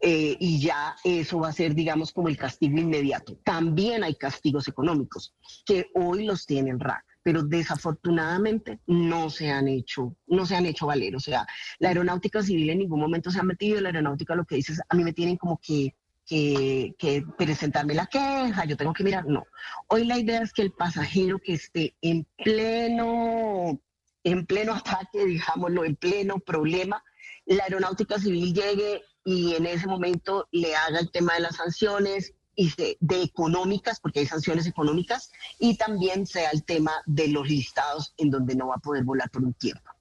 eh, 0.00 0.34
y 0.40 0.60
ya 0.60 0.96
eso 1.04 1.40
va 1.40 1.48
a 1.48 1.52
ser, 1.52 1.74
digamos, 1.74 2.10
como 2.10 2.28
el 2.28 2.38
castigo 2.38 2.78
inmediato. 2.78 3.36
También 3.44 4.02
hay 4.02 4.14
castigos 4.14 4.66
económicos 4.66 5.34
que 5.66 5.90
hoy 5.94 6.24
los 6.24 6.46
tiene 6.46 6.70
el 6.70 6.80
RAC 6.80 7.04
pero 7.26 7.42
desafortunadamente 7.42 8.78
no 8.86 9.30
se 9.30 9.50
han 9.50 9.66
hecho, 9.66 10.14
no 10.28 10.46
se 10.46 10.54
han 10.54 10.64
hecho 10.64 10.86
valer. 10.86 11.16
O 11.16 11.18
sea, 11.18 11.44
la 11.80 11.88
aeronáutica 11.88 12.40
civil 12.40 12.70
en 12.70 12.78
ningún 12.78 13.00
momento 13.00 13.32
se 13.32 13.40
ha 13.40 13.42
metido, 13.42 13.80
la 13.80 13.88
aeronáutica 13.88 14.36
lo 14.36 14.44
que 14.44 14.54
dice 14.54 14.74
es, 14.74 14.80
a 14.88 14.94
mí 14.94 15.02
me 15.02 15.12
tienen 15.12 15.36
como 15.36 15.60
que, 15.60 15.92
que, 16.24 17.24
presentarme 17.36 17.94
la 17.94 18.06
queja, 18.06 18.64
yo 18.64 18.76
tengo 18.76 18.92
que 18.92 19.02
mirar, 19.02 19.26
no. 19.26 19.44
Hoy 19.88 20.04
la 20.04 20.20
idea 20.20 20.40
es 20.40 20.52
que 20.52 20.62
el 20.62 20.70
pasajero 20.70 21.40
que 21.40 21.54
esté 21.54 21.96
en 22.00 22.28
pleno, 22.44 23.80
en 24.22 24.46
pleno 24.46 24.74
ataque, 24.74 25.24
digámoslo, 25.26 25.84
en 25.84 25.96
pleno 25.96 26.38
problema, 26.38 27.02
la 27.44 27.64
aeronáutica 27.64 28.20
civil 28.20 28.54
llegue 28.54 29.02
y 29.24 29.56
en 29.56 29.66
ese 29.66 29.88
momento 29.88 30.46
le 30.52 30.76
haga 30.76 31.00
el 31.00 31.10
tema 31.10 31.34
de 31.34 31.40
las 31.40 31.56
sanciones, 31.56 32.34
y 32.56 32.72
de, 32.74 33.22
económicas, 33.22 34.00
porque 34.00 34.20
hay 34.20 34.26
sanciones 34.26 34.66
económicas, 34.66 35.30
y 35.58 35.76
también 35.76 36.26
sea 36.26 36.50
el 36.50 36.64
tema 36.64 36.92
de 37.04 37.28
los 37.28 37.48
listados 37.48 38.14
en 38.16 38.30
donde 38.30 38.56
no 38.56 38.68
va 38.68 38.76
a 38.76 38.78
poder 38.78 39.04
volar 39.04 39.30
por 39.30 39.44
un 39.44 39.54
tiempo. 39.54 39.95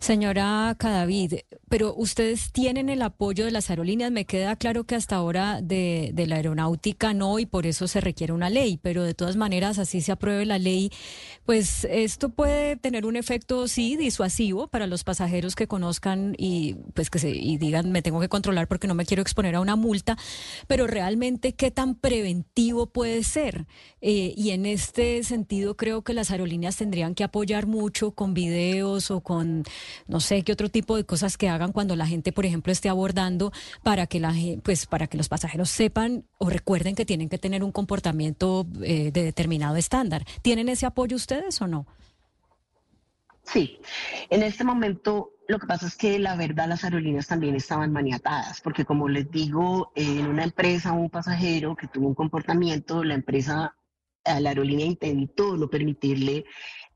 Señora 0.00 0.74
Cadavid, 0.78 1.34
pero 1.68 1.94
ustedes 1.94 2.52
tienen 2.52 2.88
el 2.88 3.02
apoyo 3.02 3.44
de 3.44 3.50
las 3.50 3.68
aerolíneas. 3.68 4.10
Me 4.10 4.24
queda 4.24 4.56
claro 4.56 4.84
que 4.84 4.94
hasta 4.94 5.16
ahora 5.16 5.60
de, 5.60 6.12
la 6.26 6.36
aeronáutica 6.36 7.12
no 7.12 7.38
y 7.38 7.44
por 7.44 7.66
eso 7.66 7.86
se 7.86 8.00
requiere 8.00 8.32
una 8.32 8.48
ley, 8.48 8.78
pero 8.80 9.02
de 9.02 9.12
todas 9.12 9.36
maneras, 9.36 9.78
así 9.78 10.00
se 10.00 10.12
apruebe 10.12 10.46
la 10.46 10.58
ley, 10.58 10.90
pues 11.44 11.86
esto 11.90 12.30
puede 12.30 12.76
tener 12.76 13.04
un 13.04 13.16
efecto, 13.16 13.68
sí, 13.68 13.96
disuasivo 13.96 14.68
para 14.68 14.86
los 14.86 15.04
pasajeros 15.04 15.54
que 15.54 15.66
conozcan 15.66 16.34
y 16.38 16.74
pues 16.94 17.10
que 17.10 17.18
se 17.18 17.28
y 17.30 17.58
digan, 17.58 17.92
me 17.92 18.00
tengo 18.00 18.20
que 18.20 18.28
controlar 18.30 18.68
porque 18.68 18.88
no 18.88 18.94
me 18.94 19.04
quiero 19.04 19.20
exponer 19.20 19.54
a 19.54 19.60
una 19.60 19.76
multa, 19.76 20.16
pero 20.66 20.86
realmente, 20.86 21.52
¿qué 21.54 21.70
tan 21.70 21.94
preventivo 21.94 22.86
puede 22.86 23.22
ser? 23.22 23.66
Eh, 24.00 24.32
y 24.34 24.50
en 24.50 24.64
este 24.64 25.22
sentido, 25.24 25.76
creo 25.76 26.02
que 26.02 26.14
las 26.14 26.30
aerolíneas 26.30 26.76
tendrían 26.76 27.14
que 27.14 27.24
apoyar 27.24 27.66
mucho 27.66 28.12
con 28.12 28.32
videos 28.32 29.10
o 29.10 29.20
con 29.20 29.57
no 30.06 30.20
sé 30.20 30.42
qué 30.42 30.52
otro 30.52 30.68
tipo 30.68 30.96
de 30.96 31.04
cosas 31.04 31.36
que 31.36 31.48
hagan 31.48 31.72
cuando 31.72 31.96
la 31.96 32.06
gente, 32.06 32.32
por 32.32 32.46
ejemplo, 32.46 32.72
esté 32.72 32.88
abordando 32.88 33.52
para 33.82 34.06
que 34.06 34.20
la 34.20 34.34
pues 34.62 34.86
para 34.86 35.06
que 35.06 35.16
los 35.16 35.28
pasajeros 35.28 35.70
sepan 35.70 36.24
o 36.38 36.50
recuerden 36.50 36.94
que 36.94 37.06
tienen 37.06 37.28
que 37.28 37.38
tener 37.38 37.64
un 37.64 37.72
comportamiento 37.72 38.66
eh, 38.82 39.10
de 39.12 39.22
determinado 39.22 39.76
estándar. 39.76 40.24
¿Tienen 40.42 40.68
ese 40.68 40.86
apoyo 40.86 41.16
ustedes 41.16 41.60
o 41.60 41.66
no? 41.66 41.86
Sí, 43.42 43.78
en 44.28 44.42
este 44.42 44.62
momento 44.62 45.32
lo 45.48 45.58
que 45.58 45.66
pasa 45.66 45.86
es 45.86 45.96
que 45.96 46.18
la 46.18 46.36
verdad 46.36 46.68
las 46.68 46.84
aerolíneas 46.84 47.26
también 47.26 47.54
estaban 47.54 47.90
maniatadas, 47.90 48.60
porque 48.60 48.84
como 48.84 49.08
les 49.08 49.30
digo, 49.30 49.90
en 49.94 50.26
una 50.26 50.44
empresa, 50.44 50.92
un 50.92 51.08
pasajero 51.08 51.74
que 51.74 51.86
tuvo 51.88 52.08
un 52.08 52.14
comportamiento, 52.14 53.02
la 53.02 53.14
empresa, 53.14 53.74
la 54.26 54.50
aerolínea 54.50 54.84
intentó 54.84 55.56
no 55.56 55.70
permitirle 55.70 56.44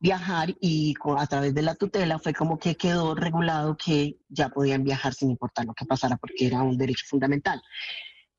viajar 0.03 0.53
y 0.61 0.95
a 1.17 1.27
través 1.29 1.55
de 1.55 1.63
la 1.63 1.77
tutela 1.77 2.19
fue 2.19 2.35
como 2.35 2.59
que 2.59 2.77
quedó 2.77 3.15
regulado 3.15 3.77
que 3.77 4.19
ya 4.29 4.49
podían 4.49 4.83
viajar 4.83 5.15
sin 5.15 5.31
importar 5.31 5.65
lo 5.65 5.75
que 5.75 5.87
pasara 5.87 6.17
porque 6.17 6.49
era 6.49 6.61
un 6.61 6.77
derecho 6.77 7.07
fundamental. 7.09 7.63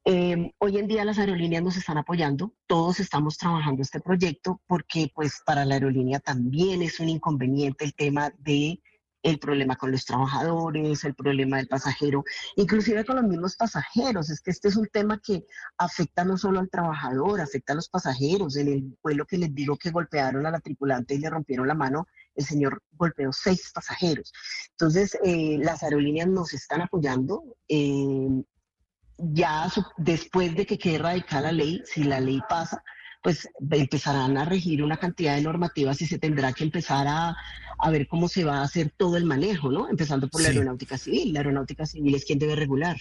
Em, 0.03 0.51
hoy 0.57 0.77
en 0.77 0.87
día 0.87 1.05
las 1.05 1.17
aerolíneas 1.17 1.63
nos 1.63 1.77
están 1.77 1.97
apoyando, 1.97 2.53
todos 2.67 2.99
estamos 2.99 3.37
trabajando 3.37 3.81
este 3.81 4.01
proyecto 4.01 4.61
porque 4.67 5.09
pues 5.15 5.41
para 5.45 5.63
la 5.63 5.75
aerolínea 5.75 6.19
también 6.19 6.81
es 6.81 6.99
un 6.99 7.07
inconveniente 7.07 7.85
el 7.85 7.95
tema 7.95 8.33
de 8.39 8.81
el 9.23 9.39
problema 9.39 9.77
con 9.77 9.91
los 9.91 10.05
trabajadores, 10.05 11.03
el 11.05 11.15
problema 11.15 11.57
del 11.57 11.67
pasajero, 11.67 12.23
inclusive 12.57 13.05
con 13.05 13.15
los 13.15 13.25
mismos 13.25 13.55
pasajeros. 13.55 14.29
Es 14.29 14.41
que 14.41 14.51
este 14.51 14.67
es 14.67 14.75
un 14.75 14.87
tema 14.87 15.19
que 15.19 15.45
afecta 15.77 16.25
no 16.25 16.37
solo 16.37 16.59
al 16.59 16.69
trabajador, 16.69 17.39
afecta 17.39 17.73
a 17.73 17.77
los 17.77 17.89
pasajeros. 17.89 18.57
En 18.57 18.67
el 18.67 18.97
vuelo 19.01 19.25
que 19.25 19.37
les 19.37 19.55
digo 19.55 19.77
que 19.77 19.91
golpearon 19.91 20.45
a 20.45 20.51
la 20.51 20.59
tripulante 20.59 21.15
y 21.15 21.19
le 21.19 21.29
rompieron 21.29 21.67
la 21.67 21.73
mano, 21.73 22.05
el 22.35 22.45
señor 22.45 22.83
golpeó 22.91 23.31
seis 23.31 23.71
pasajeros. 23.73 24.33
Entonces, 24.71 25.17
eh, 25.23 25.57
las 25.59 25.83
aerolíneas 25.83 26.27
nos 26.27 26.53
están 26.53 26.81
apoyando. 26.81 27.43
Eh, 27.69 28.43
ya 29.17 29.71
después 29.97 30.55
de 30.55 30.65
que 30.65 30.77
quede 30.77 30.97
radical 30.97 31.43
la 31.43 31.51
ley, 31.51 31.81
si 31.85 32.03
la 32.03 32.19
ley 32.19 32.41
pasa, 32.49 32.83
pues 33.23 33.49
empezarán 33.71 34.37
a 34.37 34.45
regir 34.45 34.83
una 34.83 34.97
cantidad 34.97 35.35
de 35.35 35.41
normativas 35.41 36.01
y 36.01 36.05
se 36.05 36.19
tendrá 36.19 36.51
que 36.51 36.65
empezar 36.65 37.07
a, 37.07 37.35
ver 37.89 38.07
cómo 38.07 38.27
se 38.27 38.43
va 38.43 38.59
a 38.59 38.63
hacer 38.63 38.93
todo 38.95 39.17
el 39.17 39.25
manejo, 39.25 39.71
¿no? 39.71 39.89
Empezando 39.89 40.27
por 40.27 40.41
la 40.41 40.49
aeronáutica 40.49 40.97
civil. 40.97 41.33
La 41.33 41.39
aeronáutica 41.39 41.85
civil 41.85 42.13
es 42.15 42.25
quien 42.25 42.37
debe 42.37 42.55
regular. 42.55 42.97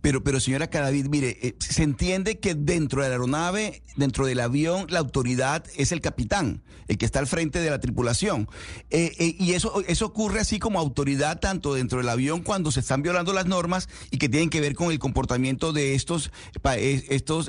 Pero, 0.00 0.22
pero 0.22 0.38
señora 0.38 0.68
Cadavid, 0.68 1.06
mire, 1.06 1.38
eh, 1.40 1.56
se 1.58 1.82
entiende 1.82 2.38
que 2.38 2.54
dentro 2.54 3.02
de 3.02 3.08
la 3.08 3.14
aeronave, 3.14 3.82
dentro 3.96 4.26
del 4.26 4.40
avión, 4.40 4.86
la 4.90 4.98
autoridad 4.98 5.64
es 5.76 5.92
el 5.92 6.02
capitán, 6.02 6.62
el 6.88 6.98
que 6.98 7.06
está 7.06 7.20
al 7.20 7.26
frente 7.26 7.60
de 7.60 7.70
la 7.70 7.80
tripulación. 7.80 8.46
Eh, 8.90 9.12
eh, 9.18 9.34
y 9.38 9.52
eso, 9.52 9.82
eso 9.86 10.04
ocurre 10.04 10.40
así 10.40 10.58
como 10.58 10.78
autoridad 10.78 11.40
tanto 11.40 11.72
dentro 11.72 11.98
del 11.98 12.08
avión 12.10 12.42
cuando 12.42 12.70
se 12.70 12.80
están 12.80 13.02
violando 13.02 13.32
las 13.32 13.46
normas 13.46 13.88
y 14.10 14.18
que 14.18 14.28
tienen 14.28 14.50
que 14.50 14.60
ver 14.60 14.74
con 14.74 14.90
el 14.90 14.98
comportamiento 14.98 15.72
de 15.72 15.94
estos, 15.94 16.30
estos 16.76 17.48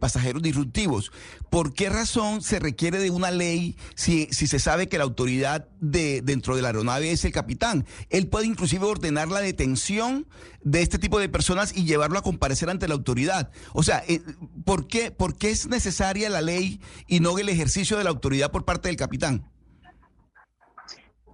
pasajeros 0.00 0.42
disruptivos. 0.42 1.12
¿Por 1.48 1.74
qué 1.74 1.90
razón 1.90 2.42
se 2.42 2.58
requiere 2.58 2.98
de 2.98 3.10
una 3.10 3.30
ley 3.30 3.76
si, 3.94 4.26
si 4.32 4.48
se 4.48 4.58
sabe 4.58 4.88
que 4.88 4.98
la 4.98 5.04
autoridad 5.04 5.68
de, 5.80 6.22
dentro 6.22 6.56
de 6.56 6.62
la 6.62 6.68
aeronave 6.68 7.12
es 7.12 7.24
el 7.24 7.30
capitán? 7.30 7.86
Él 8.10 8.26
puede 8.26 8.46
inclusive 8.46 8.84
ordenar 8.84 9.28
la 9.28 9.40
detención 9.40 10.26
de 10.64 10.82
este 10.82 10.98
tipo 10.98 11.20
de 11.20 11.28
personas 11.28 11.43
y 11.74 11.84
llevarlo 11.84 12.18
a 12.18 12.22
comparecer 12.22 12.70
ante 12.70 12.88
la 12.88 12.94
autoridad. 12.94 13.50
O 13.72 13.82
sea, 13.82 14.02
eh, 14.08 14.20
¿por 14.64 14.86
qué, 14.86 15.10
¿por 15.10 15.36
qué 15.36 15.50
es 15.50 15.66
necesaria 15.66 16.30
la 16.30 16.40
ley 16.40 16.80
y 17.06 17.20
no 17.20 17.38
el 17.38 17.48
ejercicio 17.48 17.96
de 17.98 18.04
la 18.04 18.10
autoridad 18.10 18.50
por 18.50 18.64
parte 18.64 18.88
del 18.88 18.96
capitán? 18.96 19.50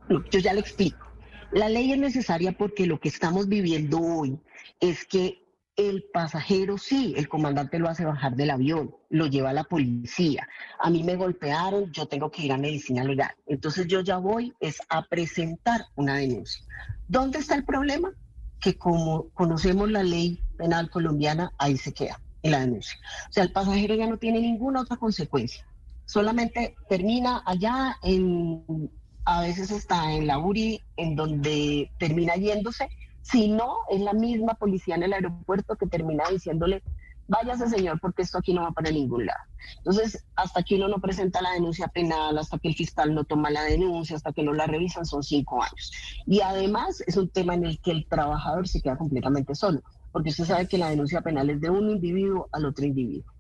Yo 0.09 0.38
ya 0.40 0.52
le 0.52 0.61
explico. 0.61 1.07
La 1.52 1.69
ley 1.69 1.93
es 1.93 1.99
necesaria 1.99 2.52
porque 2.52 2.87
lo 2.87 3.00
que 3.00 3.09
estamos 3.09 3.49
viviendo 3.49 4.00
hoy 4.00 4.38
es 4.81 5.05
que 5.05 5.40
el 5.76 6.05
pasajero 6.12 6.76
sí, 6.79 7.14
el 7.17 7.29
comandante 7.29 7.79
lo 7.79 7.88
hace 7.88 8.05
bajar 8.05 8.37
del 8.37 8.50
avión, 8.50 8.95
lo 9.09 9.26
lleva 9.26 9.50
a 9.50 9.55
la 9.55 9.64
policía. 9.64 10.47
A 10.79 10.90
mí 10.90 11.02
me 11.02 11.17
golpearon, 11.17 11.90
yo 11.93 12.07
tengo 12.07 12.31
que 12.31 12.43
ir 12.43 12.52
a 12.52 12.59
medicina 12.59 13.02
legal. 13.02 13.35
Entonces 13.47 13.87
yo 13.87 14.00
ya 14.00 14.19
voy 14.19 14.52
es 14.61 14.79
a 14.88 15.07
presentar 15.07 15.87
una 15.95 16.17
denuncia. 16.17 16.62
¿Dónde 17.09 17.38
está 17.38 17.55
el 17.55 17.64
problema? 17.64 18.12
Que 18.61 18.76
como 18.76 19.29
conocemos 19.31 19.90
la 19.90 20.02
ley 20.02 20.40
penal 20.57 20.90
colombiana, 20.90 21.52
ahí 21.59 21.76
se 21.76 21.93
queda 21.93 22.21
en 22.43 22.52
la 22.52 22.61
denuncia. 22.61 22.99
O 23.29 23.33
sea, 23.33 23.45
el 23.45 23.52
pasajero 23.52 23.95
ya 23.95 24.07
no 24.07 24.19
tiene 24.19 24.40
ninguna 24.40 24.83
otra 24.83 24.97
consecuencia. 24.97 25.64
Solamente 26.05 26.75
termina 26.88 27.43
allá 27.47 27.97
en, 28.02 28.90
a 29.25 29.43
veces 29.43 29.71
está 29.71 30.12
en 30.12 30.26
la 30.26 30.38
URI, 30.38 30.83
en 30.97 31.14
donde 31.17 31.90
termina 31.99 32.35
yéndose. 32.35 32.88
Si 33.23 33.49
no, 33.49 33.76
es 33.90 34.00
la 34.00 34.12
misma 34.12 34.55
policía 34.55 34.97
en 34.97 35.05
el 35.05 35.12
aeropuerto 35.12 35.76
que 35.76 35.87
termina 35.87 36.25
diciéndole, 36.31 36.83
váyase 37.31 37.69
señor, 37.69 38.01
porque 38.01 38.23
esto 38.23 38.39
aquí 38.39 38.53
no 38.53 38.63
va 38.63 38.73
para 38.73 38.91
ningún 38.91 39.25
lado. 39.25 39.39
Entonces, 39.79 40.27
hasta 40.35 40.63
que 40.63 40.75
uno 40.75 40.89
no 40.89 41.01
presenta 41.01 41.41
la 41.41 41.53
denuncia 41.53 41.87
penal, 41.89 42.37
hasta 42.37 42.59
que 42.59 42.69
el 42.69 42.75
fiscal 42.75 43.15
no 43.15 43.25
toma 43.25 43.51
la 43.51 43.63
denuncia, 43.63 44.17
hasta 44.17 44.33
que 44.33 44.43
no 44.43 44.53
la 44.53 44.67
revisan, 44.67 45.07
son 45.07 45.23
cinco 45.23 45.63
años. 45.63 45.93
Y 46.27 46.41
además 46.41 47.03
es 47.07 47.17
un 47.17 47.29
tema 47.29 47.55
en 47.55 47.65
el 47.65 47.81
que 47.81 47.93
el 47.93 48.07
trabajador 48.07 48.67
se 48.67 48.83
queda 48.83 48.99
completamente 48.99 49.55
solo, 49.55 49.81
porque 50.11 50.31
usted 50.31 50.45
sabe 50.45 50.67
que 50.67 50.77
la 50.77 50.91
denuncia 50.91 51.23
penal 51.23 51.49
es 51.51 51.61
de 51.61 51.71
un 51.71 51.89
individuo 51.89 52.49
al 52.53 52.65
otro 52.65 52.85
individuo. 52.85 53.33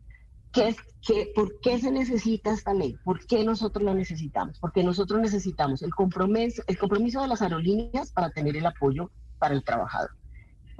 ¿Qué 0.52 0.74
qué, 1.06 1.32
¿Por 1.34 1.60
qué 1.60 1.78
se 1.78 1.90
necesita 1.90 2.52
esta 2.52 2.74
ley? 2.74 2.96
¿Por 3.04 3.26
qué 3.26 3.44
nosotros 3.44 3.84
la 3.84 3.94
necesitamos? 3.94 4.58
Porque 4.58 4.84
nosotros 4.84 5.20
necesitamos 5.20 5.82
el 5.82 5.94
compromiso, 5.94 6.62
el 6.66 6.78
compromiso 6.78 7.22
de 7.22 7.28
las 7.28 7.42
aerolíneas 7.42 8.12
para 8.12 8.30
tener 8.30 8.56
el 8.56 8.66
apoyo 8.66 9.10
para 9.38 9.54
el 9.54 9.64
trabajador 9.64 10.19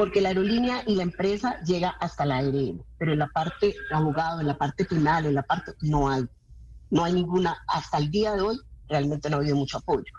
porque 0.00 0.22
la 0.22 0.30
aerolínea 0.30 0.82
y 0.86 0.94
la 0.94 1.02
empresa 1.02 1.60
llega 1.60 1.90
hasta 1.90 2.24
la 2.24 2.38
ARM, 2.38 2.82
pero 2.96 3.12
en 3.12 3.18
la 3.18 3.28
parte 3.28 3.74
abogado, 3.92 4.40
en 4.40 4.46
la 4.46 4.56
parte 4.56 4.86
penal, 4.86 5.26
en 5.26 5.34
la 5.34 5.42
parte 5.42 5.72
no 5.82 6.08
hay, 6.08 6.24
no 6.88 7.04
hay 7.04 7.12
ninguna, 7.12 7.58
hasta 7.68 7.98
el 7.98 8.10
día 8.10 8.32
de 8.32 8.40
hoy 8.40 8.58
realmente 8.88 9.28
no 9.28 9.36
ha 9.36 9.40
habido 9.40 9.56
mucho 9.56 9.76
apoyo. 9.76 10.10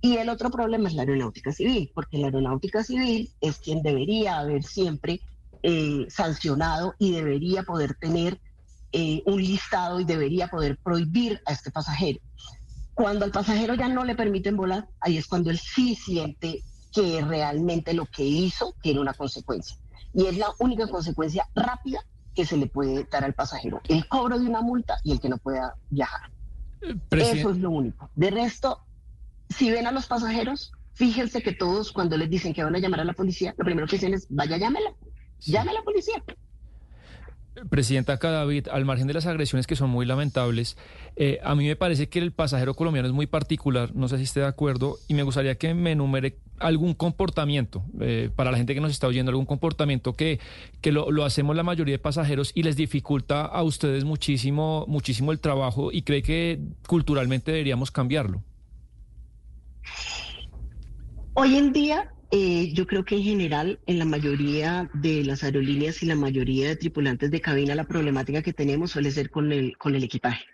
Y 0.00 0.18
el 0.18 0.28
otro 0.28 0.50
problema 0.50 0.88
es 0.88 0.94
la 0.94 1.02
aeronáutica 1.02 1.50
civil, 1.50 1.90
porque 1.96 2.18
la 2.18 2.26
aeronáutica 2.26 2.84
civil 2.84 3.28
es 3.40 3.58
quien 3.58 3.82
debería 3.82 4.38
haber 4.38 4.62
siempre 4.62 5.20
eh, 5.64 6.06
sancionado 6.10 6.94
y 7.00 7.10
debería 7.10 7.64
poder 7.64 7.94
tener 7.94 8.40
eh, 8.92 9.20
un 9.26 9.42
listado 9.42 9.98
y 9.98 10.04
debería 10.04 10.46
poder 10.46 10.78
prohibir 10.78 11.40
a 11.44 11.54
este 11.54 11.72
pasajero. 11.72 12.20
Cuando 12.94 13.24
al 13.24 13.32
pasajero 13.32 13.74
ya 13.74 13.88
no 13.88 14.04
le 14.04 14.14
permiten 14.14 14.56
volar, 14.56 14.86
ahí 15.00 15.18
es 15.18 15.26
cuando 15.26 15.50
él 15.50 15.58
sí 15.58 15.96
siente 15.96 16.62
que 16.94 17.20
realmente 17.22 17.92
lo 17.92 18.06
que 18.06 18.22
hizo 18.22 18.74
tiene 18.80 19.00
una 19.00 19.14
consecuencia. 19.14 19.76
Y 20.14 20.26
es 20.26 20.38
la 20.38 20.48
única 20.60 20.86
consecuencia 20.86 21.48
rápida 21.54 21.98
que 22.34 22.46
se 22.46 22.56
le 22.56 22.66
puede 22.66 23.04
dar 23.10 23.24
al 23.24 23.34
pasajero. 23.34 23.80
El 23.88 24.06
cobro 24.08 24.38
de 24.38 24.46
una 24.46 24.62
multa 24.62 24.96
y 25.02 25.12
el 25.12 25.20
que 25.20 25.28
no 25.28 25.38
pueda 25.38 25.74
viajar. 25.90 26.30
Eso 27.10 27.50
es 27.50 27.58
lo 27.58 27.70
único. 27.70 28.10
De 28.14 28.30
resto, 28.30 28.84
si 29.48 29.70
ven 29.70 29.86
a 29.86 29.92
los 29.92 30.06
pasajeros, 30.06 30.72
fíjense 30.92 31.42
que 31.42 31.52
todos 31.52 31.92
cuando 31.92 32.16
les 32.16 32.30
dicen 32.30 32.54
que 32.54 32.62
van 32.62 32.76
a 32.76 32.78
llamar 32.78 33.00
a 33.00 33.04
la 33.04 33.12
policía, 33.12 33.54
lo 33.56 33.64
primero 33.64 33.88
que 33.88 33.96
dicen 33.96 34.14
es, 34.14 34.26
vaya, 34.30 34.56
llámela. 34.56 34.94
Llame 35.40 35.72
a 35.72 35.74
la 35.74 35.82
policía. 35.82 36.22
Presidenta 37.70 38.18
Cadavid, 38.18 38.68
al 38.68 38.84
margen 38.84 39.06
de 39.06 39.14
las 39.14 39.26
agresiones 39.26 39.66
que 39.66 39.76
son 39.76 39.90
muy 39.90 40.06
lamentables, 40.06 40.76
eh, 41.16 41.38
a 41.44 41.54
mí 41.54 41.66
me 41.66 41.76
parece 41.76 42.08
que 42.08 42.18
el 42.18 42.32
pasajero 42.32 42.74
colombiano 42.74 43.06
es 43.06 43.14
muy 43.14 43.26
particular, 43.26 43.94
no 43.94 44.08
sé 44.08 44.18
si 44.18 44.24
esté 44.24 44.40
de 44.40 44.46
acuerdo, 44.46 44.98
y 45.06 45.14
me 45.14 45.22
gustaría 45.22 45.54
que 45.56 45.72
me 45.72 45.92
enumere 45.92 46.38
algún 46.58 46.94
comportamiento, 46.94 47.84
eh, 48.00 48.30
para 48.34 48.50
la 48.50 48.56
gente 48.56 48.74
que 48.74 48.80
nos 48.80 48.90
está 48.90 49.06
oyendo, 49.06 49.30
algún 49.30 49.46
comportamiento 49.46 50.14
que, 50.14 50.40
que 50.80 50.90
lo, 50.90 51.10
lo, 51.10 51.24
hacemos 51.24 51.54
la 51.54 51.62
mayoría 51.62 51.94
de 51.94 51.98
pasajeros 51.98 52.50
y 52.54 52.64
les 52.64 52.76
dificulta 52.76 53.44
a 53.44 53.62
ustedes 53.62 54.04
muchísimo, 54.04 54.84
muchísimo 54.88 55.30
el 55.30 55.38
trabajo 55.38 55.92
y 55.92 56.02
cree 56.02 56.22
que 56.22 56.60
culturalmente 56.88 57.52
deberíamos 57.52 57.90
cambiarlo. 57.90 58.42
Hoy 61.34 61.56
en 61.56 61.72
día 61.72 62.12
eh, 62.36 62.72
yo 62.72 62.84
creo 62.88 63.04
que 63.04 63.14
en 63.14 63.22
general, 63.22 63.78
en 63.86 64.00
la 64.00 64.04
mayoría 64.04 64.90
de 64.92 65.22
las 65.22 65.44
aerolíneas 65.44 66.02
y 66.02 66.06
la 66.06 66.16
mayoría 66.16 66.66
de 66.66 66.74
tripulantes 66.74 67.30
de 67.30 67.40
cabina, 67.40 67.76
la 67.76 67.84
problemática 67.84 68.42
que 68.42 68.52
tenemos 68.52 68.90
suele 68.90 69.12
ser 69.12 69.30
con 69.30 69.52
el, 69.52 69.78
con 69.78 69.94
el 69.94 70.02
equipaje. 70.02 70.44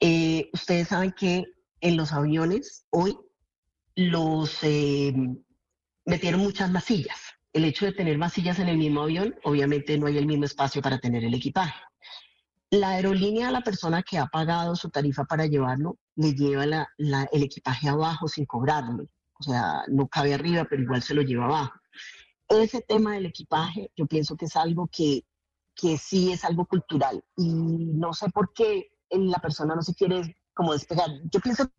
Eh, 0.00 0.48
ustedes 0.54 0.88
saben 0.88 1.12
que 1.12 1.44
en 1.82 1.98
los 1.98 2.14
aviones 2.14 2.86
hoy 2.88 3.14
los 3.94 4.56
eh, 4.62 5.12
metieron 6.06 6.40
muchas 6.40 6.70
masillas. 6.70 7.18
El 7.52 7.66
hecho 7.66 7.84
de 7.84 7.92
tener 7.92 8.16
masillas 8.16 8.58
en 8.58 8.68
el 8.70 8.78
mismo 8.78 9.02
avión, 9.02 9.34
obviamente 9.44 9.98
no 9.98 10.06
hay 10.06 10.16
el 10.16 10.24
mismo 10.24 10.46
espacio 10.46 10.80
para 10.80 10.98
tener 10.98 11.22
el 11.24 11.34
equipaje. 11.34 11.78
La 12.70 12.92
aerolínea 12.92 13.50
la 13.50 13.60
persona 13.60 14.02
que 14.02 14.16
ha 14.16 14.28
pagado 14.28 14.74
su 14.76 14.88
tarifa 14.88 15.26
para 15.26 15.44
llevarlo 15.44 15.98
le 16.16 16.32
lleva 16.32 16.64
el 16.96 17.42
equipaje 17.42 17.86
abajo 17.86 18.28
sin 18.28 18.46
cobrarlo 18.46 19.04
o 19.40 19.42
sea, 19.42 19.84
no 19.88 20.06
cabe 20.06 20.34
arriba, 20.34 20.66
pero 20.68 20.82
igual 20.82 21.02
se 21.02 21.14
lo 21.14 21.22
lleva 21.22 21.46
abajo. 21.46 21.72
Ese 22.48 22.82
tema 22.82 23.14
del 23.14 23.26
equipaje, 23.26 23.90
yo 23.96 24.06
pienso 24.06 24.36
que 24.36 24.44
es 24.44 24.56
algo 24.56 24.88
que, 24.92 25.24
que 25.74 25.96
sí 25.96 26.32
es 26.32 26.44
algo 26.44 26.66
cultural 26.66 27.22
y 27.36 27.48
no 27.48 28.12
sé 28.12 28.28
por 28.30 28.52
qué 28.52 28.90
la 29.10 29.38
persona 29.38 29.74
no 29.74 29.82
se 29.82 29.94
quiere 29.94 30.36
como 30.52 30.72
despegar. 30.72 31.08
Yo 31.32 31.40
pienso 31.40 31.70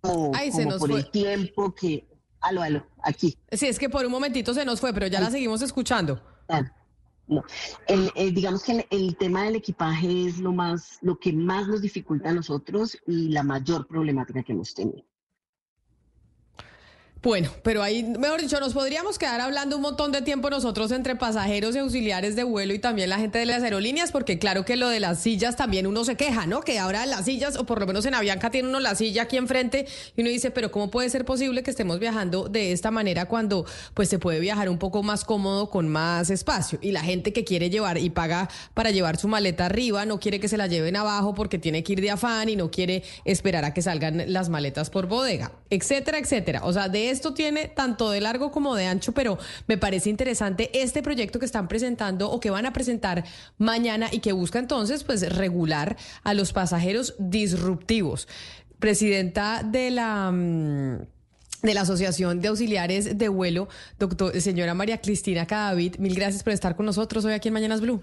como, 0.00 0.32
se 0.34 0.66
nos 0.66 0.78
por 0.78 0.92
el 0.92 1.10
tiempo 1.10 1.74
que... 1.74 2.08
Aló, 2.40 2.60
aló, 2.62 2.86
aquí. 3.02 3.38
Sí, 3.52 3.66
es 3.66 3.78
que 3.78 3.88
por 3.88 4.04
un 4.04 4.12
momentito 4.12 4.52
se 4.52 4.66
nos 4.66 4.78
fue, 4.78 4.92
pero 4.92 5.06
ya 5.06 5.18
la 5.18 5.30
seguimos 5.30 5.62
escuchando. 5.62 6.22
No. 7.26 7.42
El, 7.86 8.34
digamos 8.34 8.64
que 8.64 8.86
el, 8.90 9.16
tema 9.16 9.44
del 9.44 9.56
equipaje 9.56 10.26
es 10.26 10.38
lo 10.38 10.52
más, 10.52 10.98
lo 11.00 11.18
que 11.18 11.32
más 11.32 11.66
nos 11.68 11.80
dificulta 11.80 12.30
a 12.30 12.34
nosotros 12.34 12.98
y 13.06 13.30
la 13.30 13.42
mayor 13.42 13.86
problemática 13.86 14.42
que 14.42 14.52
hemos 14.52 14.74
tenido. 14.74 15.04
Bueno, 17.24 17.50
pero 17.62 17.82
ahí, 17.82 18.02
mejor 18.02 18.42
dicho, 18.42 18.60
nos 18.60 18.74
podríamos 18.74 19.18
quedar 19.18 19.40
hablando 19.40 19.76
un 19.76 19.82
montón 19.82 20.12
de 20.12 20.20
tiempo 20.20 20.50
nosotros 20.50 20.92
entre 20.92 21.16
pasajeros 21.16 21.74
y 21.74 21.78
auxiliares 21.78 22.36
de 22.36 22.44
vuelo 22.44 22.74
y 22.74 22.78
también 22.78 23.08
la 23.08 23.16
gente 23.16 23.38
de 23.38 23.46
las 23.46 23.62
aerolíneas, 23.62 24.12
porque 24.12 24.38
claro 24.38 24.66
que 24.66 24.76
lo 24.76 24.90
de 24.90 25.00
las 25.00 25.20
sillas 25.20 25.56
también 25.56 25.86
uno 25.86 26.04
se 26.04 26.16
queja, 26.16 26.46
¿no? 26.46 26.60
Que 26.60 26.78
ahora 26.78 27.06
las 27.06 27.24
sillas, 27.24 27.56
o 27.56 27.64
por 27.64 27.80
lo 27.80 27.86
menos 27.86 28.04
en 28.04 28.12
Avianca 28.12 28.50
tiene 28.50 28.68
uno 28.68 28.78
la 28.78 28.94
silla 28.94 29.22
aquí 29.22 29.38
enfrente 29.38 29.86
y 30.14 30.20
uno 30.20 30.28
dice, 30.28 30.50
pero 30.50 30.70
¿cómo 30.70 30.90
puede 30.90 31.08
ser 31.08 31.24
posible 31.24 31.62
que 31.62 31.70
estemos 31.70 31.98
viajando 31.98 32.50
de 32.50 32.72
esta 32.72 32.90
manera 32.90 33.24
cuando 33.24 33.64
pues 33.94 34.10
se 34.10 34.18
puede 34.18 34.38
viajar 34.38 34.68
un 34.68 34.76
poco 34.76 35.02
más 35.02 35.24
cómodo 35.24 35.70
con 35.70 35.88
más 35.88 36.28
espacio? 36.28 36.78
Y 36.82 36.92
la 36.92 37.00
gente 37.00 37.32
que 37.32 37.42
quiere 37.42 37.70
llevar 37.70 37.96
y 37.96 38.10
paga 38.10 38.50
para 38.74 38.90
llevar 38.90 39.16
su 39.16 39.28
maleta 39.28 39.64
arriba 39.64 40.04
no 40.04 40.20
quiere 40.20 40.40
que 40.40 40.48
se 40.48 40.58
la 40.58 40.66
lleven 40.66 40.94
abajo 40.94 41.32
porque 41.32 41.58
tiene 41.58 41.82
que 41.84 41.94
ir 41.94 42.02
de 42.02 42.10
afán 42.10 42.50
y 42.50 42.56
no 42.56 42.70
quiere 42.70 43.02
esperar 43.24 43.64
a 43.64 43.72
que 43.72 43.80
salgan 43.80 44.24
las 44.30 44.50
maletas 44.50 44.90
por 44.90 45.06
bodega, 45.06 45.52
etcétera, 45.70 46.18
etcétera. 46.18 46.60
O 46.64 46.72
sea, 46.74 46.90
de 46.90 47.13
esto 47.14 47.32
tiene 47.32 47.68
tanto 47.68 48.10
de 48.10 48.20
largo 48.20 48.50
como 48.50 48.74
de 48.74 48.86
ancho, 48.86 49.12
pero 49.12 49.38
me 49.66 49.78
parece 49.78 50.10
interesante 50.10 50.70
este 50.74 51.02
proyecto 51.02 51.38
que 51.38 51.46
están 51.46 51.68
presentando 51.68 52.30
o 52.30 52.40
que 52.40 52.50
van 52.50 52.66
a 52.66 52.72
presentar 52.72 53.24
mañana 53.56 54.08
y 54.12 54.18
que 54.18 54.32
busca 54.32 54.58
entonces 54.58 55.04
pues 55.04 55.34
regular 55.34 55.96
a 56.22 56.34
los 56.34 56.52
pasajeros 56.52 57.14
disruptivos. 57.18 58.28
Presidenta 58.78 59.62
de 59.62 59.90
la 59.90 60.30
mm, 60.30 60.98
de 61.62 61.72
la 61.72 61.80
Asociación 61.80 62.42
de 62.42 62.48
Auxiliares 62.48 63.16
de 63.16 63.28
Vuelo, 63.28 63.68
doctor, 63.98 64.38
señora 64.38 64.74
María 64.74 65.00
Cristina 65.00 65.46
Cadavid, 65.46 65.96
mil 65.96 66.14
gracias 66.14 66.42
por 66.42 66.52
estar 66.52 66.76
con 66.76 66.84
nosotros 66.84 67.24
hoy 67.24 67.32
aquí 67.32 67.48
en 67.48 67.54
Mañanas 67.54 67.80
Blue. 67.80 68.02